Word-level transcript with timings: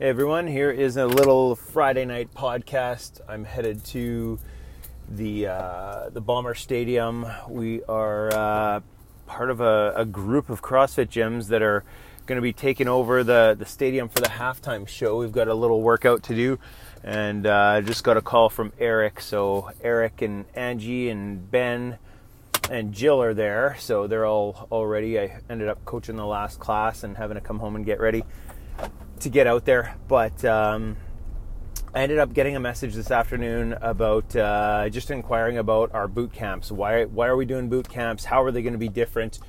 Hey 0.00 0.08
everyone, 0.08 0.46
here 0.46 0.70
is 0.70 0.96
a 0.96 1.06
little 1.06 1.54
Friday 1.54 2.06
night 2.06 2.32
podcast. 2.34 3.20
I'm 3.28 3.44
headed 3.44 3.84
to 3.88 4.38
the 5.10 5.48
uh, 5.48 6.08
the 6.08 6.22
Bomber 6.22 6.54
Stadium. 6.54 7.26
We 7.46 7.84
are 7.84 8.32
uh, 8.32 8.80
part 9.26 9.50
of 9.50 9.60
a, 9.60 9.92
a, 9.94 10.06
group 10.06 10.48
of 10.48 10.62
CrossFit 10.62 11.08
gyms 11.08 11.48
that 11.48 11.60
are 11.60 11.84
going 12.24 12.36
to 12.36 12.42
be 12.42 12.54
taking 12.54 12.88
over 12.88 13.22
the, 13.22 13.54
the 13.58 13.66
stadium 13.66 14.08
for 14.08 14.20
the 14.20 14.30
halftime 14.30 14.88
show. 14.88 15.18
We've 15.18 15.32
got 15.32 15.48
a 15.48 15.54
little 15.54 15.82
workout 15.82 16.22
to 16.22 16.34
do, 16.34 16.58
and 17.04 17.46
uh, 17.46 17.54
I 17.54 17.82
just 17.82 18.02
got 18.02 18.16
a 18.16 18.22
call 18.22 18.48
from 18.48 18.72
Eric. 18.78 19.20
So 19.20 19.68
Eric 19.82 20.22
and 20.22 20.46
Angie 20.54 21.10
and 21.10 21.50
Ben 21.50 21.98
and 22.70 22.94
Jill 22.94 23.22
are 23.22 23.34
there, 23.34 23.76
so 23.78 24.06
they're 24.06 24.24
all 24.24 24.66
all 24.70 24.86
ready. 24.86 25.20
I 25.20 25.42
ended 25.50 25.68
up 25.68 25.84
coaching 25.84 26.16
the 26.16 26.24
last 26.24 26.58
class 26.58 27.04
and 27.04 27.18
having 27.18 27.34
to 27.34 27.42
come 27.42 27.58
home 27.58 27.76
and 27.76 27.84
get 27.84 28.00
ready 28.00 28.24
to 29.20 29.28
get 29.28 29.46
out 29.46 29.64
there. 29.64 29.96
But 30.08 30.44
um, 30.44 30.96
I 31.94 32.02
ended 32.02 32.18
up 32.18 32.32
getting 32.32 32.54
a 32.54 32.60
message 32.60 32.94
this 32.94 33.10
afternoon 33.10 33.72
about 33.80 34.34
uh, 34.36 34.88
just 34.90 35.10
inquiring 35.10 35.58
about 35.58 35.92
our 35.92 36.06
boot 36.06 36.32
camps. 36.32 36.70
Why 36.70 37.04
why 37.04 37.26
are 37.26 37.36
we 37.36 37.46
doing 37.46 37.68
boot 37.68 37.88
camps? 37.88 38.24
How 38.24 38.42
are 38.42 38.52
they 38.52 38.62
going 38.62 38.74
to 38.74 38.78
be 38.78 38.88
different 38.88 39.40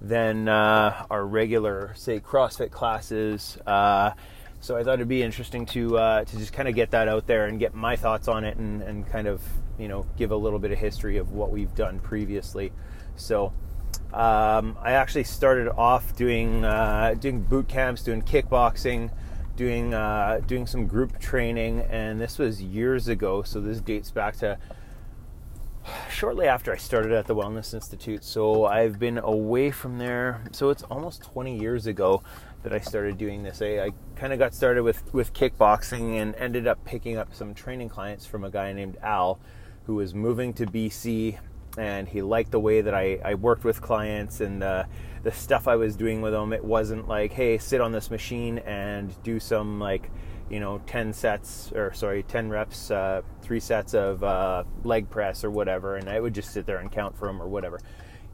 than 0.00 0.48
uh, 0.48 1.04
our 1.10 1.26
regular, 1.26 1.92
say, 1.94 2.18
CrossFit 2.20 2.70
classes? 2.70 3.58
Uh, 3.66 4.12
so 4.60 4.76
I 4.76 4.82
thought 4.82 4.94
it'd 4.94 5.08
be 5.08 5.22
interesting 5.22 5.66
to 5.66 5.98
uh, 5.98 6.24
to 6.24 6.38
just 6.38 6.54
kind 6.54 6.68
of 6.68 6.74
get 6.74 6.92
that 6.92 7.06
out 7.06 7.26
there 7.26 7.46
and 7.46 7.58
get 7.58 7.74
my 7.74 7.96
thoughts 7.96 8.28
on 8.28 8.44
it 8.44 8.56
and, 8.56 8.82
and 8.82 9.06
kind 9.06 9.26
of 9.26 9.42
you 9.78 9.88
know 9.88 10.06
give 10.16 10.30
a 10.30 10.36
little 10.36 10.58
bit 10.58 10.72
of 10.72 10.78
history 10.78 11.18
of 11.18 11.32
what 11.32 11.50
we've 11.50 11.74
done 11.74 12.00
previously. 12.00 12.72
So. 13.16 13.52
Um, 14.12 14.76
I 14.82 14.92
actually 14.92 15.24
started 15.24 15.68
off 15.68 16.16
doing 16.16 16.64
uh, 16.64 17.14
doing 17.18 17.42
boot 17.42 17.68
camps, 17.68 18.02
doing 18.02 18.22
kickboxing, 18.22 19.10
doing 19.56 19.94
uh, 19.94 20.40
doing 20.46 20.66
some 20.66 20.86
group 20.86 21.18
training, 21.20 21.80
and 21.82 22.20
this 22.20 22.38
was 22.38 22.60
years 22.60 23.08
ago. 23.08 23.42
So 23.42 23.60
this 23.60 23.80
dates 23.80 24.10
back 24.10 24.36
to 24.38 24.58
shortly 26.10 26.46
after 26.46 26.72
I 26.72 26.76
started 26.76 27.12
at 27.12 27.26
the 27.26 27.34
Wellness 27.34 27.72
Institute. 27.72 28.24
So 28.24 28.66
I've 28.66 28.98
been 28.98 29.18
away 29.18 29.70
from 29.70 29.98
there. 29.98 30.42
So 30.52 30.70
it's 30.70 30.82
almost 30.84 31.22
20 31.22 31.58
years 31.58 31.86
ago 31.86 32.22
that 32.62 32.72
I 32.72 32.78
started 32.78 33.16
doing 33.16 33.42
this. 33.42 33.62
I, 33.62 33.78
I 33.78 33.90
kind 34.16 34.32
of 34.32 34.38
got 34.38 34.54
started 34.54 34.82
with 34.82 35.12
with 35.14 35.32
kickboxing 35.32 36.20
and 36.20 36.34
ended 36.34 36.66
up 36.66 36.84
picking 36.84 37.16
up 37.16 37.34
some 37.34 37.54
training 37.54 37.88
clients 37.88 38.26
from 38.26 38.44
a 38.44 38.50
guy 38.50 38.72
named 38.72 38.98
Al, 39.02 39.38
who 39.84 39.94
was 39.94 40.14
moving 40.14 40.52
to 40.54 40.66
BC 40.66 41.38
and 41.78 42.08
he 42.08 42.22
liked 42.22 42.50
the 42.50 42.60
way 42.60 42.80
that 42.80 42.94
I, 42.94 43.18
I 43.24 43.34
worked 43.34 43.64
with 43.64 43.80
clients 43.80 44.40
and 44.40 44.60
the, 44.60 44.86
the 45.22 45.32
stuff 45.32 45.68
I 45.68 45.76
was 45.76 45.96
doing 45.96 46.20
with 46.20 46.32
them. 46.32 46.52
It 46.52 46.64
wasn't 46.64 47.08
like, 47.08 47.32
hey, 47.32 47.58
sit 47.58 47.80
on 47.80 47.92
this 47.92 48.10
machine 48.10 48.58
and 48.58 49.14
do 49.22 49.38
some 49.38 49.78
like, 49.78 50.10
you 50.48 50.58
know, 50.58 50.80
10 50.86 51.12
sets 51.12 51.70
or 51.72 51.92
sorry, 51.92 52.22
10 52.24 52.50
reps, 52.50 52.90
uh, 52.90 53.22
three 53.42 53.60
sets 53.60 53.94
of 53.94 54.22
uh, 54.24 54.64
leg 54.82 55.08
press 55.10 55.44
or 55.44 55.50
whatever, 55.50 55.96
and 55.96 56.08
I 56.08 56.18
would 56.18 56.34
just 56.34 56.52
sit 56.52 56.66
there 56.66 56.78
and 56.78 56.90
count 56.90 57.16
for 57.16 57.28
him 57.28 57.40
or 57.40 57.46
whatever. 57.46 57.80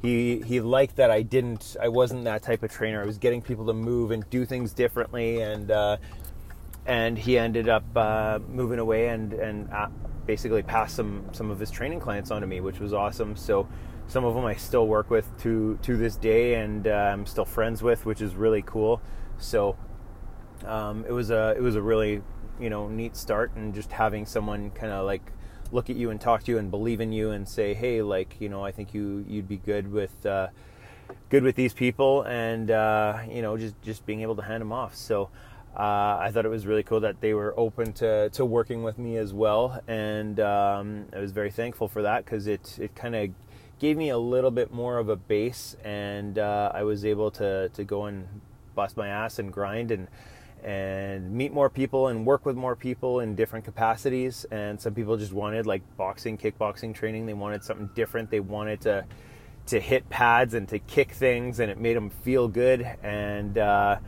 He 0.02 0.42
he 0.42 0.60
liked 0.60 0.96
that 0.96 1.10
I 1.10 1.22
didn't, 1.22 1.76
I 1.80 1.88
wasn't 1.88 2.24
that 2.24 2.42
type 2.42 2.62
of 2.62 2.70
trainer. 2.70 3.02
I 3.02 3.06
was 3.06 3.18
getting 3.18 3.40
people 3.40 3.66
to 3.66 3.72
move 3.72 4.10
and 4.10 4.28
do 4.28 4.44
things 4.44 4.72
differently, 4.72 5.40
and 5.40 5.70
uh, 5.70 5.96
and 6.84 7.18
he 7.18 7.38
ended 7.38 7.68
up 7.68 7.84
uh, 7.96 8.38
moving 8.48 8.78
away 8.78 9.08
and 9.08 9.32
and 9.32 9.70
uh, 9.72 9.88
basically 10.26 10.62
passed 10.62 10.96
some 10.96 11.24
some 11.32 11.50
of 11.50 11.58
his 11.58 11.70
training 11.70 12.00
clients 12.00 12.30
on 12.30 12.40
to 12.40 12.46
me, 12.46 12.60
which 12.60 12.80
was 12.80 12.92
awesome. 12.92 13.36
So 13.36 13.68
some 14.08 14.24
of 14.24 14.34
them 14.34 14.44
I 14.44 14.54
still 14.54 14.86
work 14.86 15.10
with 15.10 15.30
to 15.42 15.78
to 15.82 15.96
this 15.96 16.16
day, 16.16 16.54
and 16.54 16.86
uh, 16.86 17.10
I'm 17.12 17.26
still 17.26 17.44
friends 17.44 17.82
with, 17.82 18.06
which 18.06 18.20
is 18.20 18.34
really 18.34 18.62
cool. 18.62 19.00
So 19.38 19.76
um, 20.64 21.04
it 21.08 21.12
was 21.12 21.30
a 21.30 21.54
it 21.56 21.62
was 21.62 21.76
a 21.76 21.82
really 21.82 22.22
you 22.60 22.70
know 22.70 22.88
neat 22.88 23.16
start, 23.16 23.52
and 23.56 23.74
just 23.74 23.92
having 23.92 24.26
someone 24.26 24.70
kind 24.70 24.92
of 24.92 25.06
like 25.06 25.32
look 25.72 25.90
at 25.90 25.96
you 25.96 26.10
and 26.10 26.20
talk 26.20 26.44
to 26.44 26.52
you 26.52 26.58
and 26.58 26.70
believe 26.70 27.00
in 27.00 27.12
you 27.12 27.30
and 27.30 27.48
say, 27.48 27.74
hey, 27.74 28.02
like 28.02 28.36
you 28.40 28.48
know, 28.48 28.64
I 28.64 28.72
think 28.72 28.94
you 28.94 29.24
you'd 29.28 29.48
be 29.48 29.58
good 29.58 29.90
with. 29.90 30.24
Uh, 30.26 30.48
good 31.28 31.44
with 31.44 31.54
these 31.54 31.72
people 31.72 32.22
and 32.22 32.68
uh, 32.70 33.18
you 33.30 33.40
know 33.40 33.56
just 33.56 33.80
just 33.82 34.04
being 34.06 34.22
able 34.22 34.34
to 34.34 34.42
hand 34.42 34.60
them 34.60 34.72
off 34.72 34.96
so 34.96 35.30
uh, 35.76 36.18
I 36.22 36.30
thought 36.32 36.46
it 36.46 36.50
was 36.50 36.66
really 36.66 36.82
cool 36.82 37.00
that 37.00 37.20
they 37.20 37.34
were 37.34 37.52
open 37.58 37.92
to, 37.94 38.30
to 38.30 38.46
working 38.46 38.82
with 38.82 38.98
me 38.98 39.18
as 39.18 39.34
well, 39.34 39.78
and 39.86 40.40
um, 40.40 41.04
I 41.14 41.18
was 41.18 41.32
very 41.32 41.50
thankful 41.50 41.86
for 41.86 42.00
that 42.02 42.24
because 42.24 42.46
it 42.46 42.78
it 42.78 42.94
kind 42.94 43.14
of 43.14 43.30
gave 43.78 43.98
me 43.98 44.08
a 44.08 44.16
little 44.16 44.50
bit 44.50 44.72
more 44.72 44.96
of 44.96 45.10
a 45.10 45.16
base, 45.16 45.76
and 45.84 46.38
uh, 46.38 46.72
I 46.72 46.82
was 46.84 47.04
able 47.04 47.30
to 47.32 47.68
to 47.68 47.84
go 47.84 48.06
and 48.06 48.26
bust 48.74 48.96
my 48.96 49.08
ass 49.08 49.38
and 49.38 49.52
grind 49.52 49.90
and 49.90 50.08
and 50.64 51.30
meet 51.30 51.52
more 51.52 51.68
people 51.68 52.08
and 52.08 52.24
work 52.24 52.46
with 52.46 52.56
more 52.56 52.74
people 52.74 53.20
in 53.20 53.34
different 53.34 53.66
capacities. 53.66 54.46
And 54.50 54.80
some 54.80 54.94
people 54.94 55.18
just 55.18 55.34
wanted 55.34 55.66
like 55.66 55.82
boxing, 55.98 56.38
kickboxing 56.38 56.94
training. 56.94 57.26
They 57.26 57.34
wanted 57.34 57.62
something 57.62 57.90
different. 57.94 58.30
They 58.30 58.40
wanted 58.40 58.80
to 58.82 59.04
to 59.66 59.78
hit 59.78 60.08
pads 60.08 60.54
and 60.54 60.66
to 60.70 60.78
kick 60.78 61.12
things, 61.12 61.60
and 61.60 61.70
it 61.70 61.78
made 61.78 61.96
them 61.96 62.08
feel 62.08 62.48
good 62.48 62.80
and. 63.02 63.58
Uh, 63.58 63.98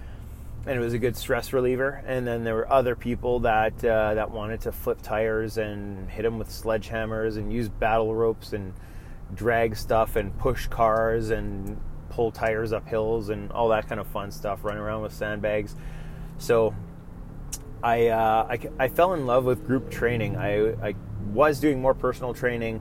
and 0.67 0.77
it 0.77 0.81
was 0.81 0.93
a 0.95 0.99
good 0.99 1.17
stress 1.17 1.53
reliever. 1.53 2.03
And 2.07 2.27
then 2.27 2.45
there 2.45 2.55
were 2.55 2.71
other 2.71 2.95
people 2.95 3.41
that 3.41 3.85
uh, 3.85 4.15
that 4.15 4.31
wanted 4.31 4.61
to 4.63 4.73
flip 4.73 5.01
tires 5.03 5.59
and 5.59 6.11
hit 6.11 6.23
them 6.23 6.39
with 6.39 6.49
sledgehammers 6.49 7.37
and 7.37 7.53
use 7.53 7.69
battle 7.69 8.15
ropes 8.15 8.53
and 8.53 8.75
drag 9.35 9.77
stuff 9.77 10.17
and 10.17 10.37
push 10.39 10.67
cars 10.67 11.31
and 11.31 11.81
pull 12.11 12.31
tires 12.31 12.73
up 12.73 12.87
hills 12.87 13.29
and 13.29 13.53
all 13.53 13.69
that 13.69 13.89
kind 13.89 14.01
of 14.01 14.07
fun 14.07 14.31
stuff. 14.31 14.65
Running 14.65 14.83
around 14.83 15.03
with 15.03 15.13
sandbags. 15.13 15.75
So 16.39 16.75
I 17.83 18.09
uh, 18.09 18.47
I, 18.51 18.59
I, 18.79 18.89
fell 18.89 19.15
in 19.15 19.27
love 19.27 19.45
with 19.45 19.67
group 19.67 19.91
training. 19.91 20.37
I, 20.37 20.89
I 20.89 20.95
was 21.33 21.61
doing 21.61 21.81
more 21.81 21.95
personal 21.95 22.35
training. 22.35 22.81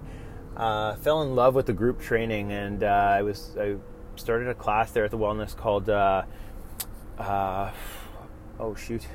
Uh, 0.55 0.95
fell 0.95 1.21
in 1.21 1.35
love 1.35 1.53
with 1.53 1.67
the 1.67 1.73
group 1.73 2.01
training, 2.01 2.51
and 2.51 2.83
uh, 2.83 2.87
I 2.87 3.21
was 3.21 3.55
I 3.59 3.75
started 4.16 4.47
a 4.47 4.55
class 4.55 4.91
there 4.91 5.05
at 5.05 5.11
the 5.11 5.17
Wellness 5.17 5.55
called 5.55 5.89
uh, 7.17 7.72
oh 8.59 8.75
shoot, 8.75 9.07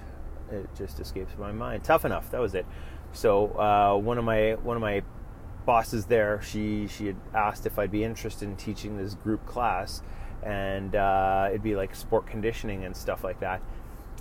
it 0.50 0.68
just 0.76 1.00
escapes 1.00 1.32
my 1.38 1.52
mind. 1.52 1.84
Tough 1.84 2.04
enough. 2.04 2.30
That 2.30 2.40
was 2.40 2.54
it. 2.54 2.66
So 3.12 3.48
uh, 3.58 3.96
one 3.98 4.18
of 4.18 4.24
my 4.24 4.52
one 4.62 4.76
of 4.76 4.80
my 4.80 5.02
bosses 5.64 6.06
there, 6.06 6.40
she 6.42 6.86
she 6.88 7.06
had 7.06 7.16
asked 7.34 7.66
if 7.66 7.78
I'd 7.78 7.90
be 7.90 8.04
interested 8.04 8.48
in 8.48 8.56
teaching 8.56 8.96
this 8.96 9.14
group 9.14 9.44
class, 9.46 10.02
and 10.42 10.94
uh, 10.94 11.46
it'd 11.50 11.62
be 11.62 11.76
like 11.76 11.94
sport 11.94 12.26
conditioning 12.26 12.84
and 12.84 12.96
stuff 12.96 13.24
like 13.24 13.40
that. 13.40 13.60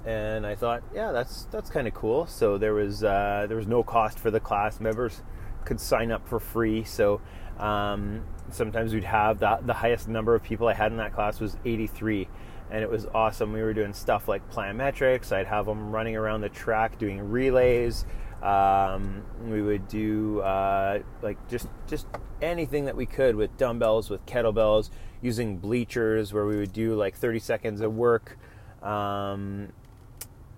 And 0.06 0.48
I 0.48 0.56
thought, 0.56 0.84
yeah, 0.94 1.12
that's 1.12 1.46
that's 1.46 1.70
kind 1.70 1.88
of 1.88 1.94
cool. 1.94 2.26
So 2.28 2.58
there 2.58 2.74
was 2.74 3.04
uh, 3.04 3.46
there 3.48 3.58
was 3.58 3.68
no 3.68 3.84
cost 3.84 4.20
for 4.20 4.32
the 4.32 4.40
class. 4.40 4.80
Members 4.80 5.22
could 5.66 5.80
sign 5.80 6.12
up 6.12 6.28
for 6.28 6.40
free. 6.40 6.84
So 6.84 7.22
um, 7.60 8.24
sometimes 8.50 8.94
we'd 8.94 9.04
have 9.04 9.40
the 9.40 9.74
highest 9.74 10.08
number 10.08 10.36
of 10.36 10.44
people 10.44 10.68
I 10.68 10.74
had 10.74 10.92
in 10.92 10.98
that 10.98 11.14
class 11.14 11.40
was 11.40 11.56
83 11.64 12.28
and 12.72 12.82
it 12.82 12.90
was 12.90 13.06
awesome. 13.14 13.52
We 13.52 13.62
were 13.62 13.74
doing 13.74 13.94
stuff 13.94 14.28
like 14.28 14.50
plyometrics. 14.50 15.32
I'd 15.32 15.48
have 15.48 15.66
them 15.66 15.92
running 15.92 16.16
around 16.16 16.42
the 16.42 16.50
track 16.50 16.98
doing 16.98 17.20
relays. 17.30 18.06
Um, 18.42 19.24
we 19.46 19.62
would 19.62 19.88
do 19.88 20.40
uh, 20.40 21.00
like 21.22 21.38
just 21.50 21.68
just 21.86 22.08
anything 22.42 22.86
that 22.86 22.96
we 22.96 23.06
could 23.06 23.36
with 23.36 23.56
dumbbells, 23.58 24.10
with 24.10 24.26
kettlebells, 24.26 24.90
using 25.22 25.58
bleachers, 25.58 26.34
where 26.34 26.46
we 26.46 26.58
would 26.58 26.74
do 26.74 26.96
like 26.96 27.16
30 27.16 27.40
seconds 27.40 27.82
of 27.82 27.94
work, 27.94 28.38
um, 28.82 29.74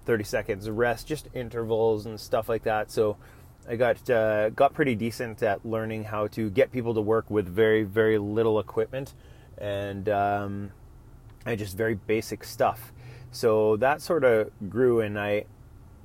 30 0.05 0.23
seconds 0.23 0.67
of 0.67 0.77
rest, 0.77 1.07
just 1.07 1.27
intervals 1.33 2.05
and 2.05 2.19
stuff 2.19 2.47
like 2.47 2.63
that. 2.63 2.91
So 2.91 3.17
I 3.67 3.75
got 3.75 4.07
uh, 4.09 4.51
got 4.51 4.73
pretty 4.75 4.93
decent 4.95 5.41
at 5.41 5.65
learning 5.65 6.03
how 6.05 6.27
to 6.27 6.51
get 6.51 6.71
people 6.71 6.93
to 6.93 7.01
work 7.01 7.29
with 7.29 7.47
very 7.47 7.83
very 7.83 8.19
little 8.19 8.59
equipment, 8.59 9.13
and 9.57 10.07
um, 10.07 10.71
and 11.45 11.59
just 11.59 11.75
very 11.77 11.95
basic 11.95 12.43
stuff. 12.43 12.93
So 13.31 13.77
that 13.77 14.01
sort 14.01 14.23
of 14.23 14.51
grew, 14.69 15.01
and 15.01 15.19
I, 15.19 15.45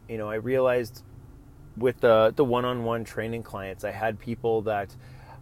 you 0.08 0.19
know, 0.19 0.31
I 0.31 0.37
realized 0.37 1.02
with 1.76 2.00
the 2.00 2.32
the 2.35 2.44
one-on-one 2.44 3.05
training 3.05 3.43
clients, 3.43 3.85
I 3.85 3.90
had 3.90 4.19
people 4.19 4.62
that 4.62 4.94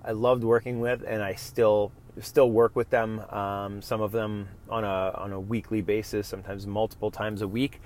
I 0.05 0.13
loved 0.13 0.45
working 0.45 0.81
with, 0.81 1.03
and 1.07 1.23
I 1.23 1.35
still 1.35 1.93
still 2.21 2.51
work 2.51 2.75
with 2.75 2.91
them. 2.91 3.21
Um, 3.31 3.83
some 3.83 4.01
of 4.01 4.13
them 4.13 4.49
on 4.69 4.85
a 4.85 5.13
on 5.17 5.33
a 5.33 5.41
weekly 5.41 5.81
basis, 5.81 6.27
sometimes 6.27 6.67
multiple 6.67 7.11
times 7.11 7.43
a 7.43 7.49
week. 7.49 7.81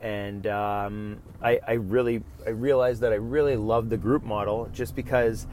And 0.00 0.46
um, 0.46 1.20
I, 1.42 1.60
I 1.66 1.72
really 1.74 2.22
I 2.46 2.50
realized 2.50 3.00
that 3.02 3.12
I 3.12 3.16
really 3.16 3.56
loved 3.56 3.90
the 3.90 3.96
group 3.96 4.22
model 4.22 4.68
just 4.72 4.94
because 4.94 5.46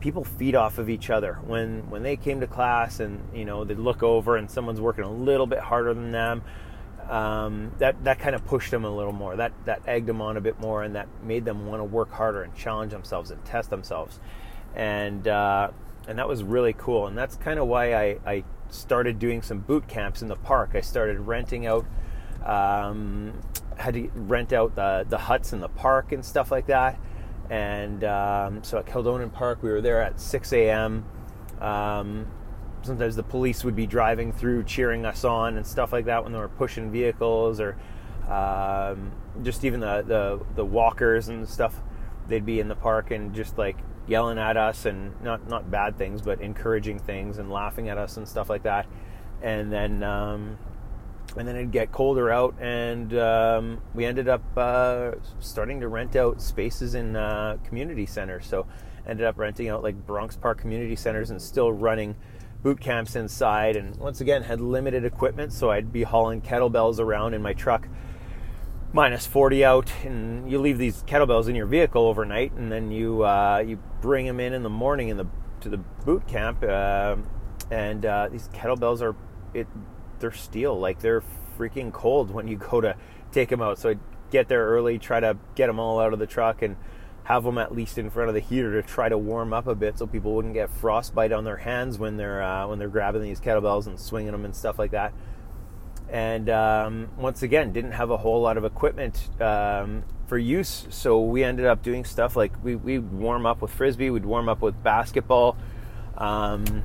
people 0.00 0.24
feed 0.24 0.54
off 0.54 0.78
of 0.78 0.88
each 0.88 1.10
other. 1.10 1.38
When 1.46 1.88
when 1.90 2.02
they 2.02 2.16
came 2.16 2.40
to 2.40 2.46
class 2.46 3.00
and 3.00 3.20
you 3.34 3.44
know 3.44 3.64
they 3.64 3.74
look 3.74 4.02
over 4.02 4.36
and 4.36 4.50
someone's 4.50 4.80
working 4.80 5.04
a 5.04 5.10
little 5.10 5.46
bit 5.46 5.58
harder 5.58 5.94
than 5.94 6.12
them, 6.12 6.42
um, 7.08 7.72
that 7.78 8.02
that 8.04 8.18
kind 8.18 8.34
of 8.34 8.44
pushed 8.46 8.70
them 8.70 8.84
a 8.84 8.90
little 8.90 9.12
more. 9.12 9.36
That 9.36 9.52
that 9.64 9.82
egged 9.86 10.06
them 10.06 10.20
on 10.20 10.36
a 10.36 10.40
bit 10.40 10.60
more, 10.60 10.82
and 10.82 10.94
that 10.94 11.08
made 11.22 11.44
them 11.44 11.66
want 11.66 11.80
to 11.80 11.84
work 11.84 12.12
harder 12.12 12.42
and 12.42 12.54
challenge 12.54 12.92
themselves 12.92 13.30
and 13.30 13.44
test 13.44 13.70
themselves. 13.70 14.20
And 14.74 15.26
uh, 15.26 15.70
and 16.06 16.18
that 16.18 16.28
was 16.28 16.42
really 16.42 16.74
cool. 16.74 17.06
And 17.06 17.16
that's 17.16 17.36
kind 17.36 17.58
of 17.58 17.66
why 17.66 17.94
I, 17.94 18.18
I 18.26 18.44
started 18.70 19.18
doing 19.18 19.42
some 19.42 19.58
boot 19.58 19.88
camps 19.88 20.22
in 20.22 20.28
the 20.28 20.36
park. 20.36 20.70
I 20.74 20.80
started 20.80 21.20
renting 21.20 21.66
out. 21.66 21.86
Um, 22.44 23.32
had 23.76 23.94
to 23.94 24.10
rent 24.14 24.52
out 24.52 24.74
the 24.74 25.06
the 25.08 25.18
huts 25.18 25.52
in 25.52 25.60
the 25.60 25.68
park 25.68 26.12
and 26.12 26.24
stuff 26.24 26.50
like 26.50 26.66
that. 26.66 26.98
And 27.50 28.04
um, 28.04 28.62
so 28.62 28.78
at 28.78 28.86
Kildonan 28.86 29.30
Park, 29.30 29.62
we 29.62 29.70
were 29.70 29.80
there 29.80 30.02
at 30.02 30.20
6 30.20 30.52
a.m. 30.52 31.04
Um, 31.60 32.26
sometimes 32.82 33.16
the 33.16 33.22
police 33.22 33.64
would 33.64 33.76
be 33.76 33.86
driving 33.86 34.32
through, 34.32 34.64
cheering 34.64 35.04
us 35.04 35.24
on 35.24 35.56
and 35.56 35.66
stuff 35.66 35.92
like 35.92 36.04
that 36.06 36.22
when 36.22 36.32
they 36.32 36.38
were 36.38 36.48
pushing 36.48 36.90
vehicles, 36.90 37.60
or 37.60 37.76
um, 38.28 39.12
just 39.42 39.64
even 39.64 39.80
the, 39.80 40.02
the 40.06 40.40
the 40.54 40.64
walkers 40.64 41.28
and 41.28 41.48
stuff. 41.48 41.74
They'd 42.28 42.44
be 42.44 42.60
in 42.60 42.68
the 42.68 42.76
park 42.76 43.10
and 43.10 43.34
just 43.34 43.56
like 43.56 43.78
yelling 44.06 44.38
at 44.38 44.56
us 44.56 44.84
and 44.84 45.18
not 45.22 45.48
not 45.48 45.70
bad 45.70 45.96
things, 45.96 46.20
but 46.20 46.40
encouraging 46.40 46.98
things 46.98 47.38
and 47.38 47.50
laughing 47.50 47.88
at 47.88 47.96
us 47.96 48.16
and 48.18 48.28
stuff 48.28 48.50
like 48.50 48.64
that. 48.64 48.86
And 49.40 49.72
then 49.72 50.02
um, 50.02 50.58
and 51.36 51.46
then 51.46 51.56
it'd 51.56 51.72
get 51.72 51.92
colder 51.92 52.30
out, 52.30 52.54
and 52.60 53.16
um, 53.18 53.82
we 53.94 54.04
ended 54.04 54.28
up 54.28 54.42
uh, 54.56 55.12
starting 55.40 55.80
to 55.80 55.88
rent 55.88 56.16
out 56.16 56.40
spaces 56.40 56.94
in 56.94 57.16
uh, 57.16 57.58
community 57.64 58.06
centers. 58.06 58.46
So, 58.46 58.66
ended 59.06 59.26
up 59.26 59.38
renting 59.38 59.68
out 59.68 59.82
like 59.82 60.06
Bronx 60.06 60.36
Park 60.36 60.58
community 60.58 60.96
centers 60.96 61.30
and 61.30 61.40
still 61.40 61.72
running 61.72 62.16
boot 62.62 62.80
camps 62.80 63.16
inside. 63.16 63.76
And 63.76 63.96
once 63.96 64.20
again, 64.20 64.42
had 64.42 64.60
limited 64.60 65.04
equipment, 65.04 65.52
so 65.52 65.70
I'd 65.70 65.92
be 65.92 66.02
hauling 66.02 66.42
kettlebells 66.42 66.98
around 66.98 67.34
in 67.34 67.42
my 67.42 67.52
truck, 67.52 67.88
minus 68.92 69.26
40 69.26 69.64
out, 69.64 69.92
and 70.04 70.50
you 70.50 70.58
leave 70.58 70.78
these 70.78 71.02
kettlebells 71.04 71.48
in 71.48 71.54
your 71.54 71.66
vehicle 71.66 72.06
overnight, 72.06 72.52
and 72.52 72.70
then 72.70 72.90
you 72.90 73.24
uh, 73.24 73.62
you 73.66 73.78
bring 74.00 74.26
them 74.26 74.40
in 74.40 74.52
in 74.52 74.62
the 74.62 74.70
morning 74.70 75.08
in 75.08 75.16
the 75.16 75.26
to 75.60 75.68
the 75.68 75.78
boot 75.78 76.26
camp, 76.26 76.62
uh, 76.62 77.16
and 77.70 78.06
uh, 78.06 78.28
these 78.28 78.48
kettlebells 78.48 79.02
are 79.02 79.14
it 79.54 79.66
they're 80.20 80.32
steel. 80.32 80.78
Like 80.78 81.00
they're 81.00 81.22
freaking 81.58 81.92
cold 81.92 82.30
when 82.30 82.48
you 82.48 82.56
go 82.56 82.80
to 82.80 82.96
take 83.32 83.48
them 83.48 83.62
out. 83.62 83.78
So 83.78 83.90
I 83.90 83.96
get 84.30 84.48
there 84.48 84.66
early, 84.66 84.98
try 84.98 85.20
to 85.20 85.36
get 85.54 85.66
them 85.66 85.78
all 85.78 86.00
out 86.00 86.12
of 86.12 86.18
the 86.18 86.26
truck, 86.26 86.62
and 86.62 86.76
have 87.24 87.44
them 87.44 87.58
at 87.58 87.74
least 87.74 87.98
in 87.98 88.08
front 88.08 88.30
of 88.30 88.34
the 88.34 88.40
heater 88.40 88.80
to 88.80 88.88
try 88.88 89.06
to 89.06 89.18
warm 89.18 89.52
up 89.52 89.66
a 89.66 89.74
bit, 89.74 89.98
so 89.98 90.06
people 90.06 90.34
wouldn't 90.34 90.54
get 90.54 90.70
frostbite 90.70 91.30
on 91.30 91.44
their 91.44 91.58
hands 91.58 91.98
when 91.98 92.16
they're 92.16 92.42
uh, 92.42 92.66
when 92.66 92.78
they're 92.78 92.88
grabbing 92.88 93.20
these 93.22 93.38
kettlebells 93.38 93.86
and 93.86 94.00
swinging 94.00 94.32
them 94.32 94.46
and 94.46 94.56
stuff 94.56 94.78
like 94.78 94.92
that. 94.92 95.12
And 96.08 96.48
um, 96.48 97.10
once 97.18 97.42
again, 97.42 97.72
didn't 97.74 97.92
have 97.92 98.10
a 98.10 98.16
whole 98.16 98.40
lot 98.40 98.56
of 98.56 98.64
equipment 98.64 99.28
um, 99.42 100.04
for 100.26 100.38
use, 100.38 100.86
so 100.88 101.20
we 101.20 101.44
ended 101.44 101.66
up 101.66 101.82
doing 101.82 102.06
stuff 102.06 102.34
like 102.34 102.52
we 102.64 102.76
we 102.76 102.98
warm 102.98 103.44
up 103.44 103.60
with 103.60 103.72
frisbee, 103.72 104.08
we'd 104.08 104.24
warm 104.24 104.48
up 104.48 104.62
with 104.62 104.82
basketball. 104.82 105.58
Um, 106.16 106.84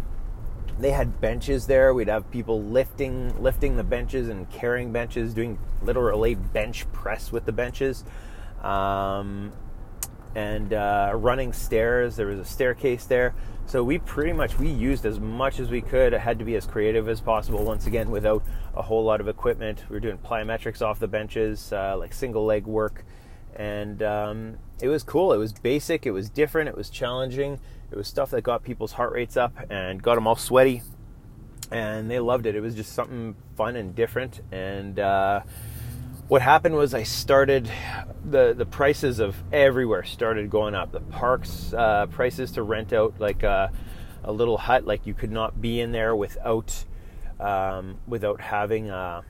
they 0.79 0.91
had 0.91 1.21
benches 1.21 1.67
there. 1.67 1.93
We'd 1.93 2.07
have 2.07 2.29
people 2.31 2.61
lifting 2.61 3.41
lifting 3.41 3.77
the 3.77 3.83
benches 3.83 4.29
and 4.29 4.49
carrying 4.49 4.91
benches, 4.91 5.33
doing 5.33 5.59
literally 5.81 6.35
bench 6.35 6.91
press 6.91 7.31
with 7.31 7.45
the 7.45 7.51
benches, 7.51 8.03
um, 8.61 9.51
and 10.35 10.73
uh, 10.73 11.11
running 11.15 11.53
stairs. 11.53 12.15
There 12.15 12.27
was 12.27 12.39
a 12.39 12.45
staircase 12.45 13.05
there, 13.05 13.35
so 13.67 13.83
we 13.83 13.99
pretty 13.99 14.33
much 14.33 14.57
we 14.57 14.67
used 14.67 15.05
as 15.05 15.19
much 15.19 15.59
as 15.59 15.69
we 15.69 15.81
could. 15.81 16.13
It 16.13 16.19
had 16.19 16.39
to 16.39 16.45
be 16.45 16.55
as 16.55 16.65
creative 16.65 17.07
as 17.07 17.21
possible. 17.21 17.63
Once 17.63 17.85
again, 17.85 18.09
without 18.09 18.43
a 18.75 18.81
whole 18.81 19.03
lot 19.03 19.21
of 19.21 19.27
equipment, 19.27 19.83
we 19.89 19.95
were 19.95 19.99
doing 19.99 20.17
plyometrics 20.17 20.81
off 20.81 20.99
the 20.99 21.07
benches, 21.07 21.71
uh, 21.71 21.95
like 21.97 22.13
single 22.13 22.45
leg 22.45 22.65
work, 22.65 23.05
and 23.55 24.01
um, 24.01 24.57
it 24.81 24.87
was 24.87 25.03
cool. 25.03 25.33
It 25.33 25.37
was 25.37 25.53
basic. 25.53 26.07
It 26.07 26.11
was 26.11 26.29
different. 26.29 26.67
It 26.67 26.75
was 26.75 26.89
challenging 26.89 27.59
it 27.93 27.97
was 27.97 28.07
stuff 28.07 28.31
that 28.31 28.41
got 28.41 28.63
people's 28.63 28.93
heart 28.93 29.13
rates 29.13 29.37
up 29.37 29.55
and 29.69 30.01
got 30.01 30.15
them 30.15 30.25
all 30.25 30.35
sweaty, 30.35 30.81
and 31.71 32.09
they 32.09 32.19
loved 32.19 32.47
it. 32.47 32.55
It 32.55 32.61
was 32.61 32.73
just 32.73 32.93
something 32.93 33.35
fun 33.55 33.75
and 33.75 33.93
different. 33.93 34.41
And 34.51 34.99
uh, 34.99 35.41
what 36.27 36.41
happened 36.41 36.73
was 36.73 36.95
I 36.95 37.03
started 37.03 37.69
the 38.25 38.55
the 38.57 38.65
prices 38.65 39.19
of 39.19 39.35
everywhere 39.53 40.03
started 40.03 40.49
going 40.49 40.73
up. 40.73 40.91
The 40.91 41.01
parks 41.01 41.71
uh, 41.71 42.07
prices 42.07 42.51
to 42.53 42.63
rent 42.63 42.93
out 42.93 43.19
like 43.19 43.43
a, 43.43 43.71
a, 44.23 44.31
little 44.31 44.57
hut, 44.57 44.87
like 44.87 45.05
you 45.05 45.13
could 45.13 45.31
not 45.31 45.61
be 45.61 45.79
in 45.79 45.91
there 45.91 46.15
without 46.15 46.85
um, 47.39 47.99
without 48.07 48.41
having 48.41 48.89
a, 48.89 49.23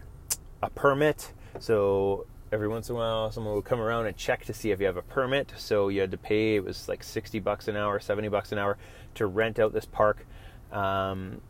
a 0.62 0.70
permit. 0.70 1.34
So 1.60 2.28
every 2.54 2.68
once 2.68 2.90
in 2.90 2.96
a 2.96 3.00
while 3.00 3.32
someone 3.32 3.56
would 3.56 3.66
come 3.66 3.82
around 3.82 4.06
and 4.06 4.16
check 4.16 4.46
to 4.46 4.54
see 4.54 4.70
if 4.70 4.80
you 4.80 4.86
have 4.86 4.98
a 4.98 5.02
permit. 5.02 5.52
So 5.58 5.90
you 5.90 6.02
had 6.02 6.12
to 6.12 6.18
pay 6.18 6.56
it 6.56 6.64
was 6.64 6.88
like 6.88 7.04
60 7.04 7.40
bucks 7.40 7.68
an 7.68 7.76
hour 7.76 8.00
70 8.00 8.30
bucks 8.30 8.52
an 8.52 8.60
hour 8.60 8.78
to 9.16 9.26
rent 9.26 9.60
out 9.60 9.74
this 9.74 9.86
park 9.86 10.26
um, 10.72 11.42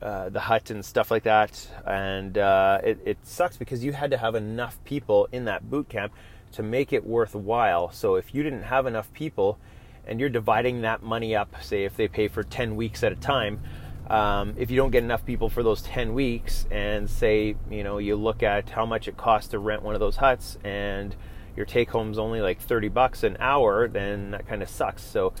uh, 0.00 0.28
the 0.28 0.40
hut 0.40 0.70
and 0.70 0.84
stuff 0.84 1.10
like 1.10 1.22
that. 1.22 1.68
And 1.86 2.36
uh, 2.36 2.80
it, 2.84 3.00
it, 3.04 3.18
sucks 3.22 3.56
because 3.56 3.82
you 3.82 3.92
had 3.92 4.10
to 4.10 4.18
have 4.18 4.34
enough 4.34 4.82
people 4.84 5.26
in 5.32 5.46
that 5.46 5.70
boot 5.70 5.88
camp 5.88 6.12
to 6.52 6.62
make 6.62 6.92
it 6.92 7.06
worthwhile. 7.06 7.90
So 7.92 8.16
if 8.16 8.34
you 8.34 8.42
didn't 8.42 8.64
have 8.64 8.86
enough 8.86 9.12
people 9.12 9.58
and 10.06 10.20
you're 10.20 10.28
dividing 10.28 10.82
that 10.82 11.02
money 11.02 11.34
up 11.34 11.62
say 11.62 11.84
if 11.84 11.96
they 11.96 12.08
pay 12.08 12.28
for 12.28 12.42
10 12.42 12.76
weeks 12.76 13.02
at 13.02 13.12
a 13.12 13.16
time 13.16 13.60
um, 14.08 14.54
if 14.56 14.70
you 14.70 14.76
don't 14.76 14.90
get 14.90 15.02
enough 15.02 15.24
people 15.24 15.48
for 15.48 15.62
those 15.62 15.82
10 15.82 16.14
weeks 16.14 16.66
and 16.70 17.10
say 17.10 17.56
you 17.70 17.82
know 17.82 17.98
you 17.98 18.16
look 18.16 18.42
at 18.42 18.70
how 18.70 18.86
much 18.86 19.08
it 19.08 19.16
costs 19.16 19.50
to 19.50 19.58
rent 19.58 19.82
one 19.82 19.94
of 19.94 20.00
those 20.00 20.16
huts 20.16 20.58
and 20.64 21.16
your 21.56 21.66
take 21.66 21.90
home's 21.90 22.18
only 22.18 22.40
like 22.40 22.60
30 22.60 22.88
bucks 22.88 23.22
an 23.22 23.36
hour 23.40 23.88
then 23.88 24.30
that 24.32 24.46
kind 24.46 24.62
of 24.62 24.68
sucks. 24.68 25.02
So 25.02 25.32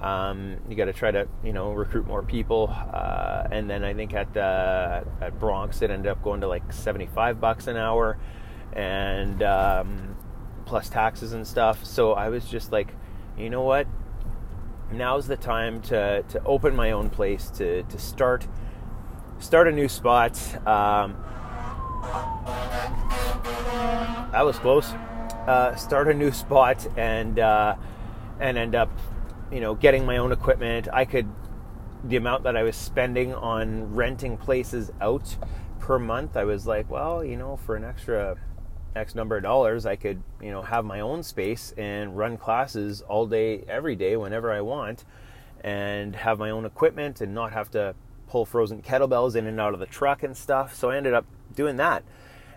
um, 0.00 0.56
you 0.68 0.76
got 0.76 0.86
to 0.86 0.92
try 0.92 1.10
to 1.10 1.28
you 1.44 1.52
know 1.52 1.72
recruit 1.72 2.06
more 2.06 2.22
people. 2.22 2.68
Uh, 2.70 3.46
and 3.50 3.68
then 3.70 3.84
i 3.84 3.94
think 3.94 4.12
at 4.14 4.36
uh, 4.36 5.02
at 5.20 5.38
bronx 5.38 5.82
it 5.82 5.90
ended 5.90 6.10
up 6.10 6.22
going 6.22 6.40
to 6.40 6.48
like 6.48 6.72
75 6.72 7.40
bucks 7.40 7.66
an 7.66 7.76
hour 7.76 8.18
and 8.72 9.42
um, 9.42 10.16
plus 10.66 10.88
taxes 10.88 11.32
and 11.32 11.46
stuff. 11.46 11.84
So 11.84 12.12
i 12.12 12.28
was 12.28 12.44
just 12.44 12.72
like 12.72 12.94
you 13.38 13.48
know 13.48 13.62
what 13.62 13.86
now's 14.92 15.26
the 15.26 15.36
time 15.36 15.80
to, 15.82 16.22
to 16.28 16.42
open 16.44 16.74
my 16.74 16.90
own 16.90 17.10
place, 17.10 17.50
to, 17.50 17.82
to 17.84 17.98
start 17.98 18.46
start 19.38 19.66
a 19.68 19.72
new 19.72 19.88
spot. 19.88 20.36
Um, 20.66 21.16
that 24.32 24.42
was 24.44 24.58
close. 24.58 24.92
Uh, 25.46 25.74
start 25.74 26.08
a 26.08 26.14
new 26.14 26.30
spot 26.30 26.86
and 26.96 27.38
uh, 27.38 27.76
and 28.38 28.58
end 28.58 28.74
up, 28.74 28.90
you 29.50 29.60
know, 29.60 29.74
getting 29.74 30.04
my 30.04 30.18
own 30.18 30.32
equipment. 30.32 30.88
I 30.92 31.04
could 31.04 31.28
the 32.04 32.16
amount 32.16 32.44
that 32.44 32.56
I 32.56 32.62
was 32.62 32.76
spending 32.76 33.34
on 33.34 33.94
renting 33.94 34.36
places 34.36 34.90
out 35.00 35.36
per 35.78 35.98
month. 35.98 36.36
I 36.36 36.44
was 36.44 36.66
like, 36.66 36.90
well, 36.90 37.24
you 37.24 37.36
know, 37.36 37.56
for 37.56 37.76
an 37.76 37.84
extra 37.84 38.36
X 38.94 39.14
number 39.14 39.36
of 39.36 39.42
dollars, 39.42 39.86
I 39.86 39.96
could, 39.96 40.22
you 40.42 40.50
know, 40.50 40.62
have 40.62 40.84
my 40.84 41.00
own 41.00 41.22
space 41.22 41.72
and 41.76 42.16
run 42.16 42.36
classes 42.36 43.02
all 43.02 43.26
day, 43.26 43.64
every 43.68 43.94
day, 43.96 44.16
whenever 44.16 44.52
I 44.52 44.60
want, 44.60 45.04
and 45.62 46.16
have 46.16 46.38
my 46.38 46.50
own 46.50 46.64
equipment 46.64 47.20
and 47.20 47.34
not 47.34 47.52
have 47.52 47.70
to 47.72 47.94
pull 48.28 48.44
frozen 48.44 48.82
kettlebells 48.82 49.36
in 49.36 49.46
and 49.46 49.60
out 49.60 49.74
of 49.74 49.80
the 49.80 49.86
truck 49.86 50.22
and 50.22 50.36
stuff. 50.36 50.74
So 50.74 50.90
I 50.90 50.96
ended 50.96 51.14
up 51.14 51.24
doing 51.54 51.76
that, 51.76 52.02